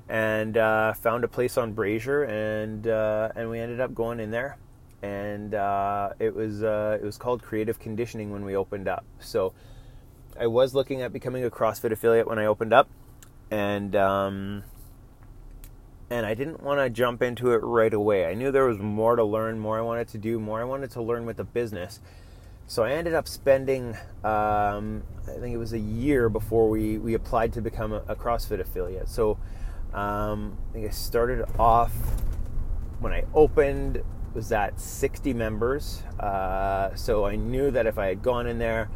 and 0.10 0.58
uh, 0.58 0.94
found 0.94 1.24
a 1.24 1.28
place 1.28 1.58
on 1.58 1.74
Brazier, 1.74 2.24
and 2.24 2.88
uh, 2.88 3.30
and 3.36 3.50
we 3.50 3.60
ended 3.60 3.80
up 3.80 3.94
going 3.94 4.20
in 4.20 4.32
there, 4.32 4.58
and 5.02 5.54
uh, 5.54 6.13
it 6.20 6.36
was 6.36 6.63
uh, 6.63 6.98
it 7.02 7.06
was 7.06 7.18
called 7.18 7.42
Creative 7.42 7.80
Conditioning 7.80 8.32
when 8.32 8.44
we 8.44 8.56
opened 8.56 8.88
up. 8.88 9.06
So 9.20 9.54
I 10.40 10.48
was 10.48 10.74
looking 10.74 11.02
at 11.02 11.13
becoming 11.13 11.44
a 11.46 11.50
CrossFit 11.50 11.92
affiliate 11.92 12.28
when 12.28 12.40
I 12.40 12.46
opened 12.46 12.74
up, 12.74 12.90
and 13.52 13.96
um, 13.96 14.63
and 16.13 16.27
I 16.27 16.36
didn't 16.36 16.62
want 16.62 16.79
to 16.79 16.91
jump 16.91 17.24
into 17.24 17.53
it 17.53 17.63
right 17.63 17.91
away. 17.91 18.27
I 18.27 18.36
knew 18.36 18.51
there 18.51 18.67
was 18.67 18.77
more 18.77 19.15
to 19.15 19.24
learn, 19.24 19.58
more 19.58 19.79
I 19.79 19.82
wanted 19.82 20.10
to 20.10 20.20
do, 20.20 20.39
more 20.39 20.62
I 20.62 20.63
wanted 20.63 20.91
to 20.91 21.01
learn 21.01 21.25
with 21.25 21.38
the 21.38 21.43
business. 21.43 22.00
So 22.67 22.84
I 22.84 22.91
ended 22.91 23.15
up 23.15 23.27
spending, 23.27 23.98
um, 24.24 25.01
I 25.24 25.39
think 25.39 25.55
it 25.55 25.58
was 25.58 25.74
a 25.74 25.79
year 25.79 26.29
before 26.29 26.70
we, 26.70 27.00
we 27.00 27.15
applied 27.15 27.51
to 27.53 27.62
become 27.62 27.93
a, 27.93 28.03
a 28.08 28.15
CrossFit 28.15 28.60
affiliate. 28.60 29.10
So 29.10 29.39
um, 29.91 30.55
I 30.70 30.74
think 30.74 30.86
I 30.86 30.91
started 30.91 31.46
off 31.58 31.91
when 33.00 33.12
I 33.12 33.24
opened 33.34 34.03
was 34.36 34.51
at 34.51 34.79
60 34.79 35.34
members. 35.34 36.03
Uh, 36.20 36.93
so 36.93 37.25
I 37.25 37.38
knew 37.38 37.72
that 37.72 37.88
if 37.88 37.98
I 37.98 38.05
had 38.05 38.22
gone 38.22 38.46
in 38.46 38.60
there 38.60 38.88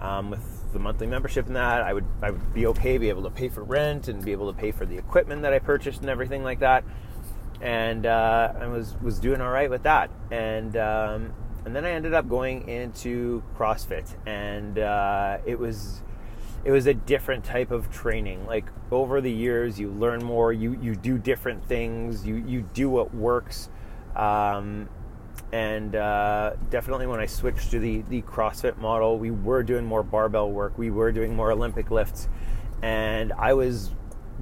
um, 0.00 0.30
with 0.30 0.57
the 0.78 0.82
monthly 0.82 1.06
membership 1.06 1.46
and 1.46 1.56
that, 1.56 1.82
I 1.82 1.92
would 1.92 2.06
I 2.22 2.30
would 2.30 2.54
be 2.54 2.66
okay, 2.68 2.98
be 2.98 3.08
able 3.08 3.24
to 3.24 3.30
pay 3.30 3.48
for 3.48 3.62
rent 3.62 4.08
and 4.08 4.24
be 4.24 4.32
able 4.32 4.52
to 4.52 4.58
pay 4.58 4.70
for 4.70 4.86
the 4.86 4.96
equipment 4.96 5.42
that 5.42 5.52
I 5.52 5.58
purchased 5.58 6.00
and 6.00 6.08
everything 6.08 6.42
like 6.42 6.60
that. 6.60 6.84
And 7.60 8.06
uh, 8.06 8.52
I 8.58 8.66
was 8.68 8.94
was 9.02 9.18
doing 9.18 9.40
all 9.40 9.50
right 9.50 9.68
with 9.68 9.82
that. 9.82 10.10
And 10.30 10.76
um, 10.76 11.34
and 11.64 11.74
then 11.74 11.84
I 11.84 11.90
ended 11.90 12.14
up 12.14 12.28
going 12.28 12.68
into 12.68 13.42
CrossFit, 13.56 14.06
and 14.26 14.78
uh, 14.78 15.38
it 15.44 15.58
was 15.58 16.02
it 16.64 16.70
was 16.70 16.86
a 16.86 16.94
different 16.94 17.44
type 17.44 17.72
of 17.72 17.90
training. 17.90 18.46
Like 18.46 18.66
over 18.92 19.20
the 19.20 19.32
years, 19.32 19.78
you 19.80 19.90
learn 19.90 20.24
more. 20.24 20.52
You 20.52 20.78
you 20.80 20.94
do 20.94 21.18
different 21.18 21.64
things. 21.64 22.24
You 22.24 22.36
you 22.36 22.62
do 22.72 22.88
what 22.88 23.12
works. 23.12 23.68
Um, 24.14 24.88
and 25.52 25.94
uh, 25.96 26.52
definitely 26.70 27.06
when 27.06 27.20
I 27.20 27.26
switched 27.26 27.70
to 27.70 27.78
the 27.78 28.02
the 28.02 28.22
CrossFit 28.22 28.78
model, 28.78 29.18
we 29.18 29.30
were 29.30 29.62
doing 29.62 29.84
more 29.84 30.02
barbell 30.02 30.50
work, 30.50 30.76
we 30.78 30.90
were 30.90 31.12
doing 31.12 31.34
more 31.36 31.50
Olympic 31.52 31.90
lifts, 31.90 32.28
and 32.82 33.32
I 33.32 33.54
was 33.54 33.90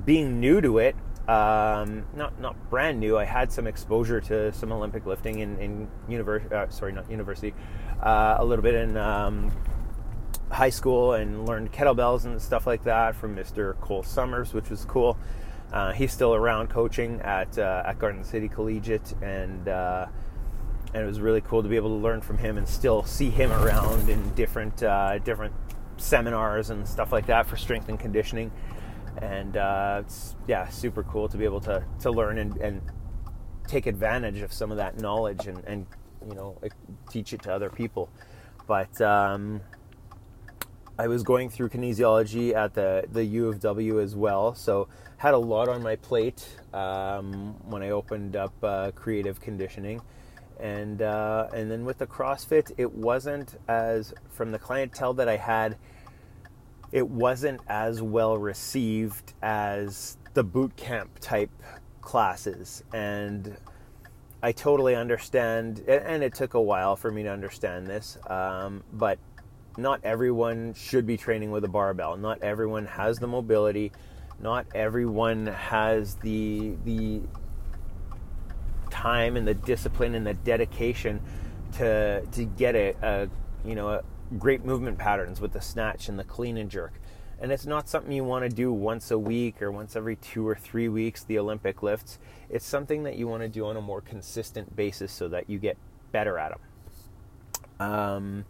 being 0.05 0.41
new 0.41 0.61
to 0.61 0.79
it. 0.79 0.97
um, 1.29 2.07
not 2.15 2.39
not 2.41 2.55
brand 2.71 3.01
new. 3.01 3.19
I 3.19 3.25
had 3.25 3.51
some 3.51 3.67
exposure 3.67 4.21
to 4.23 4.53
some 4.53 4.71
Olympic 4.73 5.07
lifting 5.07 5.41
in, 5.41 5.59
in 5.59 5.89
university. 6.09 6.55
Uh, 6.55 6.69
sorry, 6.69 6.93
not 6.93 7.11
university. 7.11 7.55
Uh, 8.01 8.37
a 8.39 8.45
little 8.45 8.63
bit 8.63 8.75
in 8.75 8.97
um, 8.97 9.51
high 10.51 10.71
school 10.71 11.15
and 11.15 11.47
learned 11.47 11.73
kettlebells 11.73 12.25
and 12.25 12.41
stuff 12.41 12.67
like 12.67 12.85
that 12.85 13.17
from 13.17 13.35
Mr. 13.35 13.79
Cole 13.81 14.03
Summers, 14.05 14.55
which 14.55 14.71
was 14.71 14.85
cool. 14.85 15.19
Uh, 15.73 15.93
he's 15.93 16.13
still 16.13 16.35
around 16.35 16.69
coaching 16.69 17.21
at 17.23 17.59
uh, 17.59 17.83
at 17.87 17.99
Garden 17.99 18.23
City 18.23 18.49
Collegiate, 18.49 19.15
and 19.23 19.67
uh, 19.69 20.07
and 20.95 21.03
it 21.03 21.07
was 21.07 21.21
really 21.21 21.41
cool 21.41 21.63
to 21.63 21.69
be 21.69 21.77
able 21.77 21.91
to 21.91 22.03
learn 22.03 22.21
from 22.21 22.39
him 22.39 22.59
and 22.59 22.69
still 22.69 23.05
see 23.05 23.31
him 23.31 23.53
around 23.53 24.09
in 24.09 24.35
different 24.35 24.83
uh, 24.83 25.19
different 25.19 25.55
seminars 25.97 26.71
and 26.71 26.87
stuff 26.87 27.13
like 27.13 27.27
that 27.27 27.47
for 27.47 27.57
strength 27.57 27.89
and 27.89 27.99
conditioning. 27.99 28.51
And 29.19 29.57
uh, 29.57 30.03
it's 30.05 30.37
yeah, 30.47 30.69
super 30.69 31.03
cool 31.03 31.29
to 31.29 31.37
be 31.37 31.45
able 31.45 31.61
to 31.63 31.85
to 32.01 32.11
learn 32.11 32.39
and, 32.39 32.57
and 32.59 32.83
take 33.67 33.87
advantage 33.87 34.41
of 34.41 34.53
some 34.53 34.71
of 34.71 34.77
that 34.77 34.99
knowledge 35.01 35.47
and, 35.47 35.65
and 35.65 35.87
you 36.29 36.35
know 36.35 36.59
teach 37.11 37.33
it 37.33 37.43
to 37.43 37.53
other 37.53 37.71
people. 37.71 38.11
But 38.67 39.01
um, 39.01 39.61
I 40.99 41.09
was 41.09 41.23
going 41.23 41.51
through 41.51 41.69
kinesiology 41.69 42.55
at 42.55 42.75
the, 42.75 43.05
the 43.13 43.25
U 43.25 43.49
of 43.49 43.61
W 43.61 44.01
as 44.01 44.17
well, 44.17 44.55
so 44.55 44.89
had 45.19 45.35
a 45.35 45.39
lot 45.39 45.69
on 45.69 45.83
my 45.83 45.97
plate 45.97 46.47
um, 46.73 47.55
when 47.69 47.83
I 47.83 47.91
opened 47.91 48.35
up 48.35 48.53
uh, 48.63 48.93
creative 48.93 49.41
conditioning, 49.41 50.01
and 50.61 51.03
uh, 51.03 51.49
and 51.55 51.71
then 51.71 51.85
with 51.85 51.99
the 51.99 52.07
CrossFit, 52.07 52.73
it 52.77 52.93
wasn't 52.93 53.59
as 53.69 54.15
from 54.31 54.53
the 54.53 54.59
clientele 54.59 55.15
that 55.15 55.29
I 55.29 55.37
had, 55.37 55.77
it 56.93 57.09
wasn't 57.09 57.61
as 57.69 58.03
well 58.03 58.37
received 58.39 59.35
as 59.43 60.17
the 60.35 60.45
boot 60.45 60.77
camp 60.77 61.19
type 61.21 61.51
classes, 62.01 62.85
and 62.93 63.57
I 64.43 64.53
totally 64.53 64.95
understand, 64.95 65.81
and 65.89 66.23
it 66.23 66.35
took 66.35 66.55
a 66.55 66.61
while 66.61 66.97
for 66.97 67.11
me 67.11 67.23
to 67.25 67.31
understand 67.31 67.87
this, 67.87 68.19
um, 68.29 68.85
but 68.93 69.19
not 69.77 70.01
everyone 70.05 70.75
should 70.75 71.07
be 71.07 71.17
training 71.17 71.51
with 71.51 71.65
a 71.65 71.69
barbell. 71.69 72.17
Not 72.17 72.43
everyone 72.43 72.87
has 72.87 73.19
the 73.19 73.27
mobility. 73.27 73.93
Not 74.41 74.67
everyone 74.75 75.47
has 75.47 76.17
the 76.17 76.75
the 76.85 77.23
time 79.07 79.37
and 79.37 79.47
the 79.47 79.55
discipline 79.55 80.15
and 80.15 80.27
the 80.27 80.35
dedication 80.35 81.21
to 81.73 82.25
to 82.33 82.45
get 82.45 82.75
a, 82.75 82.95
a 83.03 83.29
you 83.65 83.75
know 83.75 83.89
a 83.89 84.03
great 84.39 84.65
movement 84.65 84.99
patterns 84.99 85.41
with 85.41 85.53
the 85.53 85.61
snatch 85.61 86.09
and 86.09 86.19
the 86.19 86.25
clean 86.25 86.57
and 86.57 86.71
jerk. 86.71 86.95
And 87.39 87.53
it's 87.53 87.67
not 87.67 87.89
something 87.89 88.13
you 88.13 88.25
want 88.25 88.45
to 88.45 88.49
do 88.49 88.73
once 88.73 89.11
a 89.11 89.19
week 89.19 89.61
or 89.61 89.71
once 89.71 89.95
every 89.95 90.17
two 90.17 90.49
or 90.49 90.55
three 90.55 90.89
weeks, 90.89 91.23
the 91.23 91.39
Olympic 91.39 91.83
lifts. 91.83 92.19
It's 92.49 92.65
something 92.65 93.03
that 93.03 93.17
you 93.17 93.29
want 93.29 93.43
to 93.43 93.49
do 93.49 93.67
on 93.67 93.77
a 93.77 93.83
more 93.83 94.01
consistent 94.01 94.75
basis 94.75 95.13
so 95.13 95.29
that 95.29 95.51
you 95.51 95.59
get 95.59 95.77
better 96.13 96.39
at 96.39 96.53
them. 96.53 97.89
Um, 97.89 98.45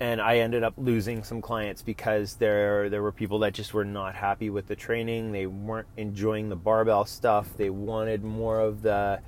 and 0.00 0.20
I 0.20 0.38
ended 0.38 0.64
up 0.64 0.74
losing 0.78 1.22
some 1.22 1.42
clients 1.42 1.82
because 1.82 2.36
there 2.36 2.88
there 2.88 3.02
were 3.02 3.12
people 3.12 3.38
that 3.40 3.52
just 3.52 3.74
were 3.74 3.84
not 3.84 4.14
happy 4.14 4.50
with 4.50 4.66
the 4.66 4.76
training. 4.76 5.32
They 5.32 5.46
weren't 5.46 5.88
enjoying 5.96 6.48
the 6.48 6.56
barbell 6.56 7.04
stuff. 7.04 7.56
They 7.56 7.70
wanted 7.70 8.24
more 8.24 8.60
of 8.60 8.82
the 8.82 9.20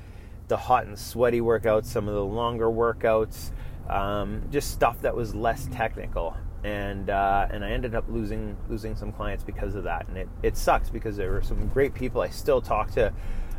the 0.49 0.57
hot 0.57 0.87
and 0.87 0.99
sweaty 0.99 1.41
workouts, 1.41 1.87
some 1.87 2.09
of 2.09 2.15
the 2.15 2.25
longer 2.25 2.67
workouts, 2.67 3.51
um, 3.89 4.43
just 4.51 4.71
stuff 4.71 5.01
that 5.03 5.15
was 5.15 5.35
less 5.35 5.69
technical. 5.73 6.37
And 6.65 7.11
uh, 7.11 7.47
and 7.51 7.65
I 7.65 7.71
ended 7.71 7.95
up 7.95 8.05
losing 8.09 8.57
losing 8.69 8.97
some 8.97 9.13
clients 9.13 9.45
because 9.45 9.75
of 9.75 9.85
that. 9.85 10.09
And 10.09 10.17
it, 10.17 10.29
it 10.43 10.57
sucks 10.57 10.91
because 10.91 11.17
there 11.17 11.31
were 11.31 11.43
some 11.43 11.69
great 11.69 11.95
people. 11.95 12.21
I 12.21 12.29
still 12.29 12.61
talk 12.61 12.91
to 12.93 13.13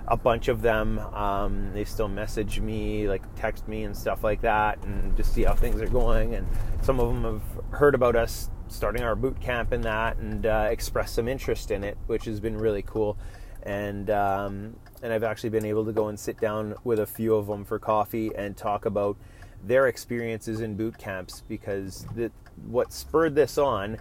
a 0.08 0.18
bunch 0.18 0.48
of 0.48 0.62
them. 0.62 1.00
Um, 1.00 1.72
they 1.74 1.84
still 1.84 2.08
message 2.08 2.60
me, 2.60 3.08
like 3.08 3.24
text 3.36 3.68
me 3.68 3.84
and 3.84 3.96
stuff 3.96 4.24
like 4.24 4.42
that, 4.42 4.82
and 4.84 5.16
just 5.16 5.34
see 5.34 5.44
how 5.44 5.54
things 5.54 5.82
are 5.82 5.88
going. 5.88 6.36
And 6.36 6.48
some 6.82 7.00
of 7.00 7.08
them 7.08 7.24
have 7.24 7.80
heard 7.80 7.96
about 7.96 8.16
us 8.16 8.50
starting 8.70 9.04
our 9.04 9.16
boot 9.16 9.40
camp 9.40 9.72
and 9.72 9.84
that, 9.84 10.18
and 10.18 10.46
uh, 10.46 10.68
expressed 10.70 11.16
some 11.16 11.28
interest 11.28 11.72
in 11.72 11.84
it, 11.84 11.98
which 12.08 12.26
has 12.26 12.40
been 12.40 12.58
really 12.58 12.82
cool. 12.82 13.18
And 13.64 14.10
um, 14.10 14.76
and 15.02 15.14
I've 15.14 15.24
actually 15.24 15.50
been 15.50 15.66
able 15.66 15.86
to 15.86 15.92
go 15.92 16.08
and 16.08 16.20
sit 16.20 16.40
down 16.40 16.76
with 16.84 17.00
a 17.00 17.06
few 17.06 17.36
of 17.36 17.48
them 17.48 17.66
for 17.66 17.80
coffee 17.80 18.32
and 18.36 18.56
talk 18.58 18.86
about 18.86 19.18
their 19.64 19.88
experiences 19.88 20.62
in 20.62 20.76
boot 20.76 20.98
camps 20.98 21.44
because 21.48 22.06
the, 22.16 22.32
what 22.68 22.92
spurred 22.94 23.36
this 23.36 23.58
on 23.58 23.98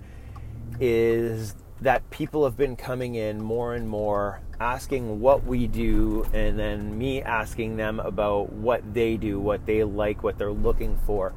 is 0.81 1.55
that 1.81 2.09
people 2.11 2.45
have 2.45 2.57
been 2.57 2.77
coming 2.77 3.15
in 3.15 3.43
more 3.43 3.75
and 3.75 3.89
more 3.89 4.41
asking 4.59 5.21
what 5.21 5.45
we 5.45 5.67
do 5.67 6.27
and 6.33 6.59
then 6.59 6.97
me 6.97 7.21
asking 7.23 7.77
them 7.77 8.01
about 8.01 8.51
what 8.51 8.95
they 8.95 9.17
do, 9.17 9.39
what 9.39 9.67
they 9.67 9.85
like, 9.85 10.23
what 10.23 10.39
they're 10.39 10.53
looking 10.53 10.99
for. 11.05 11.35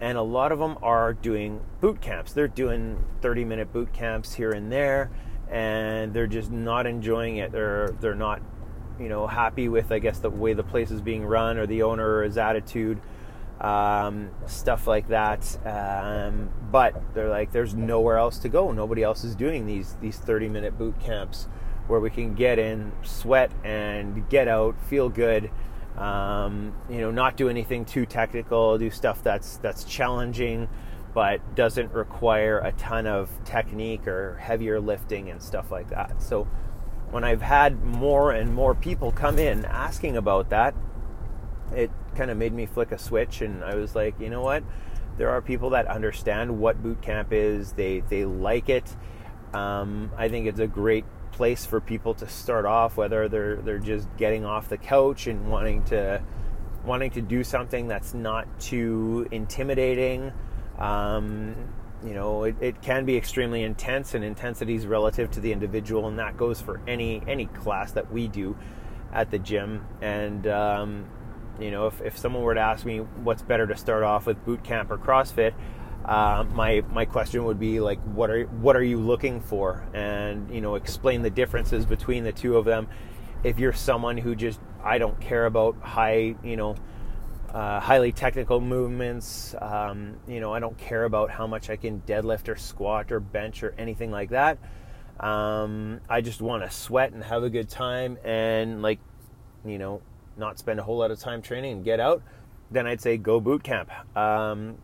And 0.00 0.16
a 0.16 0.22
lot 0.22 0.52
of 0.52 0.60
them 0.60 0.78
are 0.80 1.12
doing 1.12 1.60
boot 1.80 2.00
camps. 2.00 2.32
They're 2.32 2.46
doing 2.46 3.04
30 3.20 3.44
minute 3.44 3.72
boot 3.72 3.92
camps 3.92 4.34
here 4.34 4.52
and 4.52 4.70
there 4.70 5.10
and 5.50 6.12
they're 6.12 6.26
just 6.26 6.50
not 6.50 6.86
enjoying 6.86 7.38
it. 7.38 7.52
They're 7.52 7.94
they're 8.00 8.14
not, 8.14 8.40
you 9.00 9.08
know, 9.08 9.26
happy 9.26 9.68
with 9.68 9.92
I 9.92 9.98
guess 9.98 10.18
the 10.18 10.30
way 10.30 10.52
the 10.52 10.62
place 10.62 10.90
is 10.90 11.00
being 11.00 11.24
run 11.24 11.58
or 11.58 11.66
the 11.66 11.82
owner 11.82 12.16
or 12.16 12.24
his 12.24 12.38
attitude 12.38 13.00
um, 13.60 14.30
stuff 14.46 14.86
like 14.86 15.08
that. 15.08 15.58
Um, 15.66 16.50
but 16.70 17.00
they're 17.14 17.28
like, 17.28 17.52
there's 17.52 17.74
nowhere 17.74 18.18
else 18.18 18.38
to 18.40 18.48
go. 18.48 18.72
Nobody 18.72 19.02
else 19.02 19.24
is 19.24 19.34
doing 19.34 19.66
these 19.66 19.96
these 20.00 20.18
30 20.18 20.48
minute 20.48 20.78
boot 20.78 20.98
camps 21.00 21.48
where 21.86 22.00
we 22.00 22.10
can 22.10 22.34
get 22.34 22.58
in, 22.58 22.92
sweat, 23.02 23.50
and 23.64 24.28
get 24.28 24.46
out, 24.46 24.76
feel 24.88 25.08
good. 25.08 25.50
Um, 25.96 26.74
you 26.88 26.98
know, 26.98 27.10
not 27.10 27.36
do 27.36 27.48
anything 27.48 27.84
too 27.84 28.06
technical. 28.06 28.78
Do 28.78 28.90
stuff 28.90 29.22
that's 29.22 29.56
that's 29.56 29.84
challenging, 29.84 30.68
but 31.12 31.56
doesn't 31.56 31.92
require 31.92 32.60
a 32.60 32.72
ton 32.72 33.06
of 33.06 33.30
technique 33.44 34.06
or 34.06 34.36
heavier 34.36 34.78
lifting 34.78 35.30
and 35.30 35.42
stuff 35.42 35.72
like 35.72 35.88
that. 35.90 36.22
So 36.22 36.46
when 37.10 37.24
I've 37.24 37.42
had 37.42 37.82
more 37.84 38.32
and 38.32 38.54
more 38.54 38.74
people 38.74 39.12
come 39.12 39.38
in 39.38 39.64
asking 39.64 40.16
about 40.16 40.50
that, 40.50 40.74
it 41.74 41.90
kind 42.16 42.30
of 42.30 42.36
made 42.36 42.52
me 42.52 42.66
flick 42.66 42.92
a 42.92 42.98
switch 42.98 43.40
and 43.40 43.62
I 43.64 43.74
was 43.74 43.94
like, 43.94 44.18
you 44.20 44.30
know 44.30 44.42
what? 44.42 44.62
There 45.16 45.30
are 45.30 45.42
people 45.42 45.70
that 45.70 45.86
understand 45.86 46.60
what 46.60 46.82
boot 46.82 47.02
camp 47.02 47.32
is. 47.32 47.72
They 47.72 48.00
they 48.00 48.24
like 48.24 48.68
it. 48.68 48.84
Um, 49.52 50.12
I 50.16 50.28
think 50.28 50.46
it's 50.46 50.60
a 50.60 50.66
great 50.66 51.04
place 51.32 51.66
for 51.66 51.80
people 51.80 52.14
to 52.14 52.28
start 52.28 52.66
off, 52.66 52.96
whether 52.96 53.28
they're 53.28 53.56
they're 53.56 53.78
just 53.78 54.08
getting 54.16 54.44
off 54.44 54.68
the 54.68 54.78
couch 54.78 55.26
and 55.26 55.50
wanting 55.50 55.82
to 55.84 56.22
wanting 56.84 57.10
to 57.12 57.20
do 57.20 57.42
something 57.42 57.88
that's 57.88 58.14
not 58.14 58.46
too 58.60 59.26
intimidating. 59.30 60.32
Um, 60.78 61.56
you 62.04 62.14
know, 62.14 62.44
it, 62.44 62.56
it 62.60 62.82
can 62.82 63.04
be 63.04 63.16
extremely 63.16 63.62
intense, 63.62 64.14
and 64.14 64.24
intensity 64.24 64.74
is 64.74 64.86
relative 64.86 65.30
to 65.32 65.40
the 65.40 65.52
individual, 65.52 66.06
and 66.06 66.18
that 66.18 66.36
goes 66.36 66.60
for 66.60 66.80
any 66.86 67.22
any 67.26 67.46
class 67.46 67.92
that 67.92 68.12
we 68.12 68.28
do 68.28 68.56
at 69.12 69.30
the 69.30 69.38
gym. 69.38 69.84
And 70.00 70.46
um, 70.46 71.06
you 71.60 71.70
know, 71.70 71.86
if, 71.88 72.00
if 72.00 72.16
someone 72.16 72.42
were 72.42 72.54
to 72.54 72.60
ask 72.60 72.84
me 72.84 72.98
what's 72.98 73.42
better 73.42 73.66
to 73.66 73.76
start 73.76 74.04
off 74.04 74.26
with 74.26 74.44
boot 74.44 74.62
camp 74.62 74.90
or 74.90 74.98
CrossFit, 74.98 75.54
uh, 76.04 76.44
my 76.52 76.82
my 76.90 77.04
question 77.04 77.44
would 77.44 77.58
be 77.58 77.80
like, 77.80 78.00
what 78.14 78.30
are 78.30 78.44
what 78.44 78.76
are 78.76 78.82
you 78.82 78.98
looking 78.98 79.40
for, 79.40 79.86
and 79.92 80.50
you 80.54 80.60
know, 80.60 80.76
explain 80.76 81.22
the 81.22 81.30
differences 81.30 81.84
between 81.84 82.24
the 82.24 82.32
two 82.32 82.56
of 82.56 82.64
them. 82.64 82.88
If 83.44 83.58
you're 83.58 83.72
someone 83.72 84.16
who 84.16 84.34
just 84.34 84.60
I 84.82 84.98
don't 84.98 85.20
care 85.20 85.46
about 85.46 85.80
high, 85.80 86.36
you 86.42 86.56
know, 86.56 86.76
uh, 87.52 87.80
highly 87.80 88.12
technical 88.12 88.60
movements, 88.60 89.54
um, 89.60 90.16
you 90.26 90.40
know, 90.40 90.52
I 90.52 90.60
don't 90.60 90.76
care 90.76 91.04
about 91.04 91.30
how 91.30 91.46
much 91.46 91.70
I 91.70 91.76
can 91.76 92.02
deadlift 92.06 92.48
or 92.48 92.56
squat 92.56 93.10
or 93.10 93.20
bench 93.20 93.62
or 93.62 93.74
anything 93.78 94.10
like 94.10 94.30
that. 94.30 94.58
Um, 95.20 96.00
I 96.08 96.20
just 96.20 96.40
want 96.40 96.62
to 96.62 96.70
sweat 96.70 97.12
and 97.12 97.24
have 97.24 97.42
a 97.42 97.50
good 97.50 97.68
time 97.68 98.18
and 98.24 98.82
like, 98.82 99.00
you 99.64 99.78
know, 99.78 100.02
not 100.36 100.58
spend 100.58 100.78
a 100.78 100.82
whole 100.82 100.98
lot 100.98 101.10
of 101.10 101.18
time 101.18 101.42
training 101.42 101.72
and 101.72 101.84
get 101.84 102.00
out, 102.00 102.22
then 102.70 102.86
I'd 102.86 103.00
say 103.00 103.16
go 103.16 103.40
boot 103.40 103.64
camp. 103.64 103.90
Um, 104.16 104.76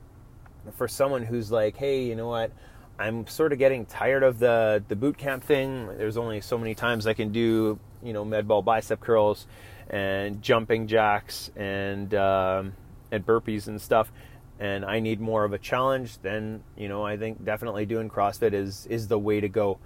for 0.72 0.88
someone 0.88 1.22
who's 1.22 1.52
like, 1.52 1.76
hey, 1.76 2.04
you 2.04 2.16
know 2.16 2.28
what? 2.28 2.50
I'm 2.98 3.26
sort 3.26 3.52
of 3.52 3.58
getting 3.58 3.86
tired 3.86 4.22
of 4.22 4.38
the 4.38 4.82
the 4.88 4.96
boot 4.96 5.18
camp 5.18 5.44
thing. 5.44 5.88
There's 5.98 6.16
only 6.16 6.40
so 6.40 6.56
many 6.56 6.74
times 6.74 7.06
I 7.06 7.12
can 7.12 7.32
do, 7.32 7.78
you 8.02 8.12
know, 8.12 8.24
med 8.24 8.48
ball 8.48 8.62
bicep 8.62 9.00
curls 9.00 9.46
and 9.90 10.42
jumping 10.42 10.86
jacks 10.86 11.50
and 11.56 12.14
um, 12.14 12.72
and 13.10 13.24
burpees 13.24 13.68
and 13.68 13.80
stuff. 13.80 14.10
And 14.58 14.84
I 14.84 15.00
need 15.00 15.20
more 15.20 15.44
of 15.44 15.52
a 15.52 15.58
challenge. 15.58 16.18
Then 16.18 16.62
you 16.76 16.88
know, 16.88 17.04
I 17.04 17.16
think 17.16 17.44
definitely 17.44 17.86
doing 17.86 18.08
CrossFit 18.08 18.52
is 18.52 18.86
is 18.86 19.08
the 19.08 19.18
way 19.18 19.40
to 19.40 19.48
go. 19.48 19.78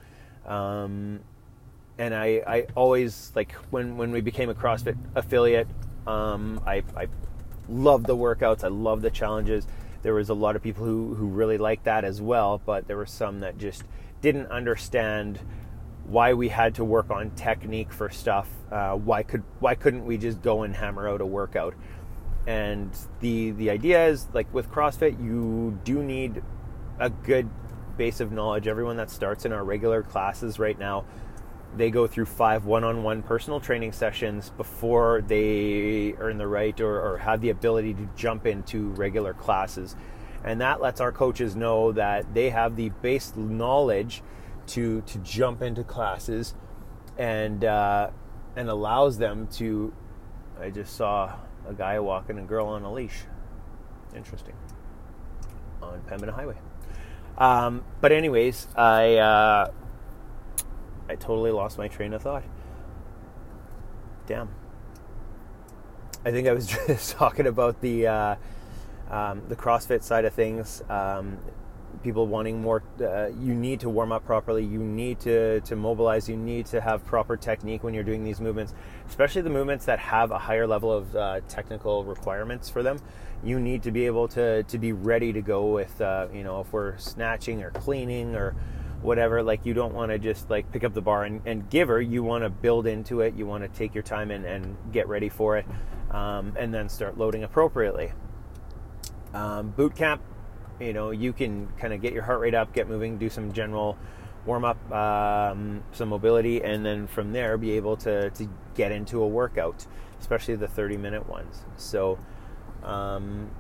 Um, 0.47 1.21
and 1.99 2.15
I, 2.15 2.43
I 2.47 2.67
always 2.75 3.33
like 3.35 3.53
when 3.71 3.97
when 3.97 4.13
we 4.13 4.21
became 4.21 4.51
a 4.51 4.55
CrossFit 4.55 4.97
affiliate. 5.15 5.69
Um, 6.07 6.61
I, 6.67 6.83
I 6.97 7.09
love 7.69 8.05
the 8.05 8.17
workouts. 8.17 8.65
I 8.65 8.69
love 8.69 9.03
the 9.03 9.11
challenges. 9.11 9.67
There 10.03 10.15
was 10.15 10.31
a 10.31 10.35
lot 10.35 10.57
of 10.57 10.63
people 10.63 10.85
who 10.87 11.15
who 11.15 11.27
really 11.27 11.59
liked 11.59 11.85
that 11.85 12.05
as 12.05 12.23
well, 12.23 12.63
but 12.65 12.87
there 12.87 12.97
were 12.97 13.07
some 13.07 13.41
that 13.41 13.59
just 13.59 13.85
didn't 14.21 14.47
understand 14.47 15.41
why 16.09 16.33
we 16.33 16.49
had 16.49 16.75
to 16.75 16.85
work 16.85 17.11
on 17.11 17.31
technique 17.33 17.93
for 17.93 18.09
stuff. 18.09 18.49
Uh, 18.73 18.95
why 18.95 19.23
could 19.23 19.43
why 19.61 19.75
couldn't 19.75 20.05
we 20.05 20.17
just 20.17 20.43
go 20.43 20.63
and 20.63 20.75
hammer 20.75 21.09
out 21.09 21.21
a 21.21 21.27
workout? 21.27 21.75
And 22.47 22.91
the 23.21 23.51
the 23.53 23.71
idea 23.71 24.07
is 24.09 24.27
like 24.33 24.53
with 24.53 24.71
CrossFit, 24.71 25.23
you 25.23 25.79
do 25.85 26.03
need 26.03 26.43
a 26.99 27.11
good 27.11 27.49
base 27.99 28.21
of 28.21 28.33
knowledge. 28.33 28.67
Everyone 28.67 28.97
that 28.97 29.11
starts 29.11 29.45
in 29.45 29.53
our 29.53 29.65
regular 29.65 30.03
classes 30.03 30.59
right 30.59 30.79
now, 30.79 31.05
they 31.77 31.91
go 31.91 32.07
through 32.07 32.25
five 32.25 32.65
one-on-one 32.65 33.23
personal 33.23 33.61
training 33.61 33.93
sessions 33.93 34.51
before 34.57 35.23
they 35.27 36.15
earn 36.19 36.39
the 36.39 36.47
right 36.47 36.81
or, 36.81 37.01
or 37.01 37.19
have 37.19 37.43
the 37.43 37.51
ability 37.51 37.93
to 37.93 38.09
jump 38.17 38.47
into 38.47 38.89
regular 38.91 39.35
classes. 39.35 39.95
And 40.43 40.61
that 40.63 40.81
lets 40.81 41.01
our 41.01 41.13
coaches 41.13 41.55
know 41.55 41.93
that 41.93 42.33
they 42.33 42.49
have 42.49 42.77
the 42.77 42.89
base 43.03 43.35
knowledge 43.37 44.23
to 44.69 45.01
to 45.03 45.19
jump 45.19 45.63
into 45.63 45.85
classes 45.85 46.55
and 47.19 47.65
uh, 47.65 48.11
and 48.57 48.69
allows 48.69 49.19
them 49.19 49.49
to. 49.55 49.93
I 50.61 50.71
just 50.71 50.97
saw 50.97 51.35
a 51.69 51.75
guy 51.75 52.01
walking 52.01 52.39
a 52.39 52.43
girl 52.43 52.67
on 52.67 52.83
a 52.83 52.93
leash. 52.93 53.23
Interesting. 54.15 54.55
On 55.83 56.01
Pembina 56.09 56.33
Highway. 56.33 56.57
Um, 57.37 57.85
but 58.01 58.11
anyways, 58.11 58.67
I 58.77 59.17
uh, 59.17 59.71
I 61.09 61.15
totally 61.17 61.53
lost 61.53 61.79
my 61.79 61.89
train 61.89 62.13
of 62.13 62.23
thought. 62.23 62.45
Damn. 64.27 64.49
I 66.25 66.31
think 66.31 66.49
I 66.49 66.53
was 66.53 66.67
just 66.87 67.13
talking 67.13 67.47
about 67.47 67.81
the 67.81 68.07
uh, 68.07 68.37
um, 69.11 69.43
the 69.49 69.57
CrossFit 69.57 70.03
side 70.03 70.25
of 70.25 70.35
things. 70.35 70.83
Um, 70.89 71.39
people 72.03 72.27
wanting 72.27 72.61
more 72.61 72.83
uh, 73.01 73.29
you 73.41 73.55
need 73.55 73.81
to 73.81 73.89
warm 73.89 74.13
up 74.13 74.25
properly 74.25 74.65
you 74.65 74.79
need 74.79 75.19
to 75.21 75.61
to 75.63 75.77
mobilize 75.77 76.29
you 76.29 76.37
need 76.37 76.67
to 76.67 76.81
have 76.81 77.05
proper 77.05 77.37
technique 77.37 77.83
when 77.83 77.95
you're 77.95 78.05
doing 78.05 78.25
these 78.25 78.41
movements 78.41 78.75
especially 79.09 79.43
the 79.43 79.51
movements 79.51 79.87
that 79.87 79.99
have 79.99 80.31
a 80.31 80.39
higher 80.39 80.67
level 80.67 80.93
of 80.93 81.17
uh, 81.17 81.41
technical 81.49 82.05
requirements 82.05 82.69
for 82.69 82.83
them. 82.83 82.99
You 83.43 83.59
need 83.61 83.83
to 83.85 83.91
be 83.91 84.07
able 84.07 84.29
to 84.29 84.63
to 84.65 84.79
be 84.79 84.93
ready 84.93 85.33
to 85.33 85.41
go 85.41 85.67
with 85.67 86.01
uh, 86.01 86.29
you 86.33 86.45
know 86.45 86.61
if 86.61 86.73
we're 86.73 86.99
snatching 86.99 87.63
or 87.63 87.71
cleaning 87.71 88.35
or 88.35 88.55
whatever 89.01 89.45
like 89.45 89.65
you 89.65 89.75
don't 89.75 89.95
want 89.95 90.11
to 90.11 90.19
just 90.19 90.51
like 90.51 90.71
pick 90.73 90.83
up 90.83 90.93
the 90.93 91.01
bar 91.01 91.23
and, 91.23 91.41
and 91.47 91.71
give 91.71 91.87
her 91.87 92.01
you 92.01 92.25
want 92.25 92.43
to 92.43 92.51
build 92.51 92.85
into 92.85 93.21
it 93.21 93.33
you 93.35 93.47
want 93.47 93.63
to 93.63 93.79
take 93.79 93.95
your 93.95 94.03
time 94.03 94.33
and, 94.33 94.45
and 94.45 94.77
get 94.93 95.07
ready 95.07 95.29
for 95.29 95.57
it 95.57 95.65
um, 96.11 96.53
and 96.57 96.75
then 96.75 96.89
start 96.89 97.17
loading 97.17 97.45
appropriately. 97.45 98.13
Um, 99.33 99.71
boot 99.71 99.95
camp 99.95 100.21
you 100.81 100.93
know 100.93 101.11
you 101.11 101.33
can 101.33 101.69
kind 101.79 101.93
of 101.93 102.01
get 102.01 102.13
your 102.13 102.23
heart 102.23 102.41
rate 102.41 102.55
up 102.55 102.73
get 102.73 102.89
moving 102.89 103.19
do 103.19 103.29
some 103.29 103.53
general 103.53 103.97
warm 104.47 104.65
up 104.65 104.93
um, 104.93 105.83
some 105.93 106.09
mobility 106.09 106.63
and 106.63 106.85
then 106.85 107.07
from 107.07 107.33
there 107.33 107.59
be 107.59 107.73
able 107.73 107.97
to, 107.97 108.31
to 108.31 108.49
get 108.75 108.93
into 108.93 109.23
a 109.23 109.27
workout 109.27 109.87
especially 110.21 110.57
the 110.57 110.69
30 110.69 110.97
minute 110.97 111.29
ones. 111.29 111.63
So 111.77 112.19
um, 112.83 113.51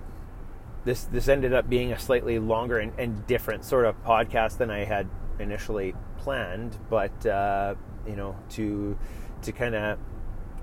this 0.84 1.04
this 1.04 1.28
ended 1.28 1.52
up 1.52 1.68
being 1.68 1.92
a 1.92 1.98
slightly 1.98 2.38
longer 2.38 2.78
and, 2.78 2.92
and, 2.98 3.26
different 3.26 3.64
sort 3.64 3.84
of 3.84 4.02
podcast 4.04 4.58
than 4.58 4.70
I 4.70 4.84
had 4.84 5.08
initially 5.38 5.94
planned 6.18 6.76
but 6.88 7.26
uh, 7.26 7.75
you 8.06 8.16
know 8.16 8.37
to 8.50 8.96
to 9.42 9.52
kind 9.52 9.75
of 9.75 9.98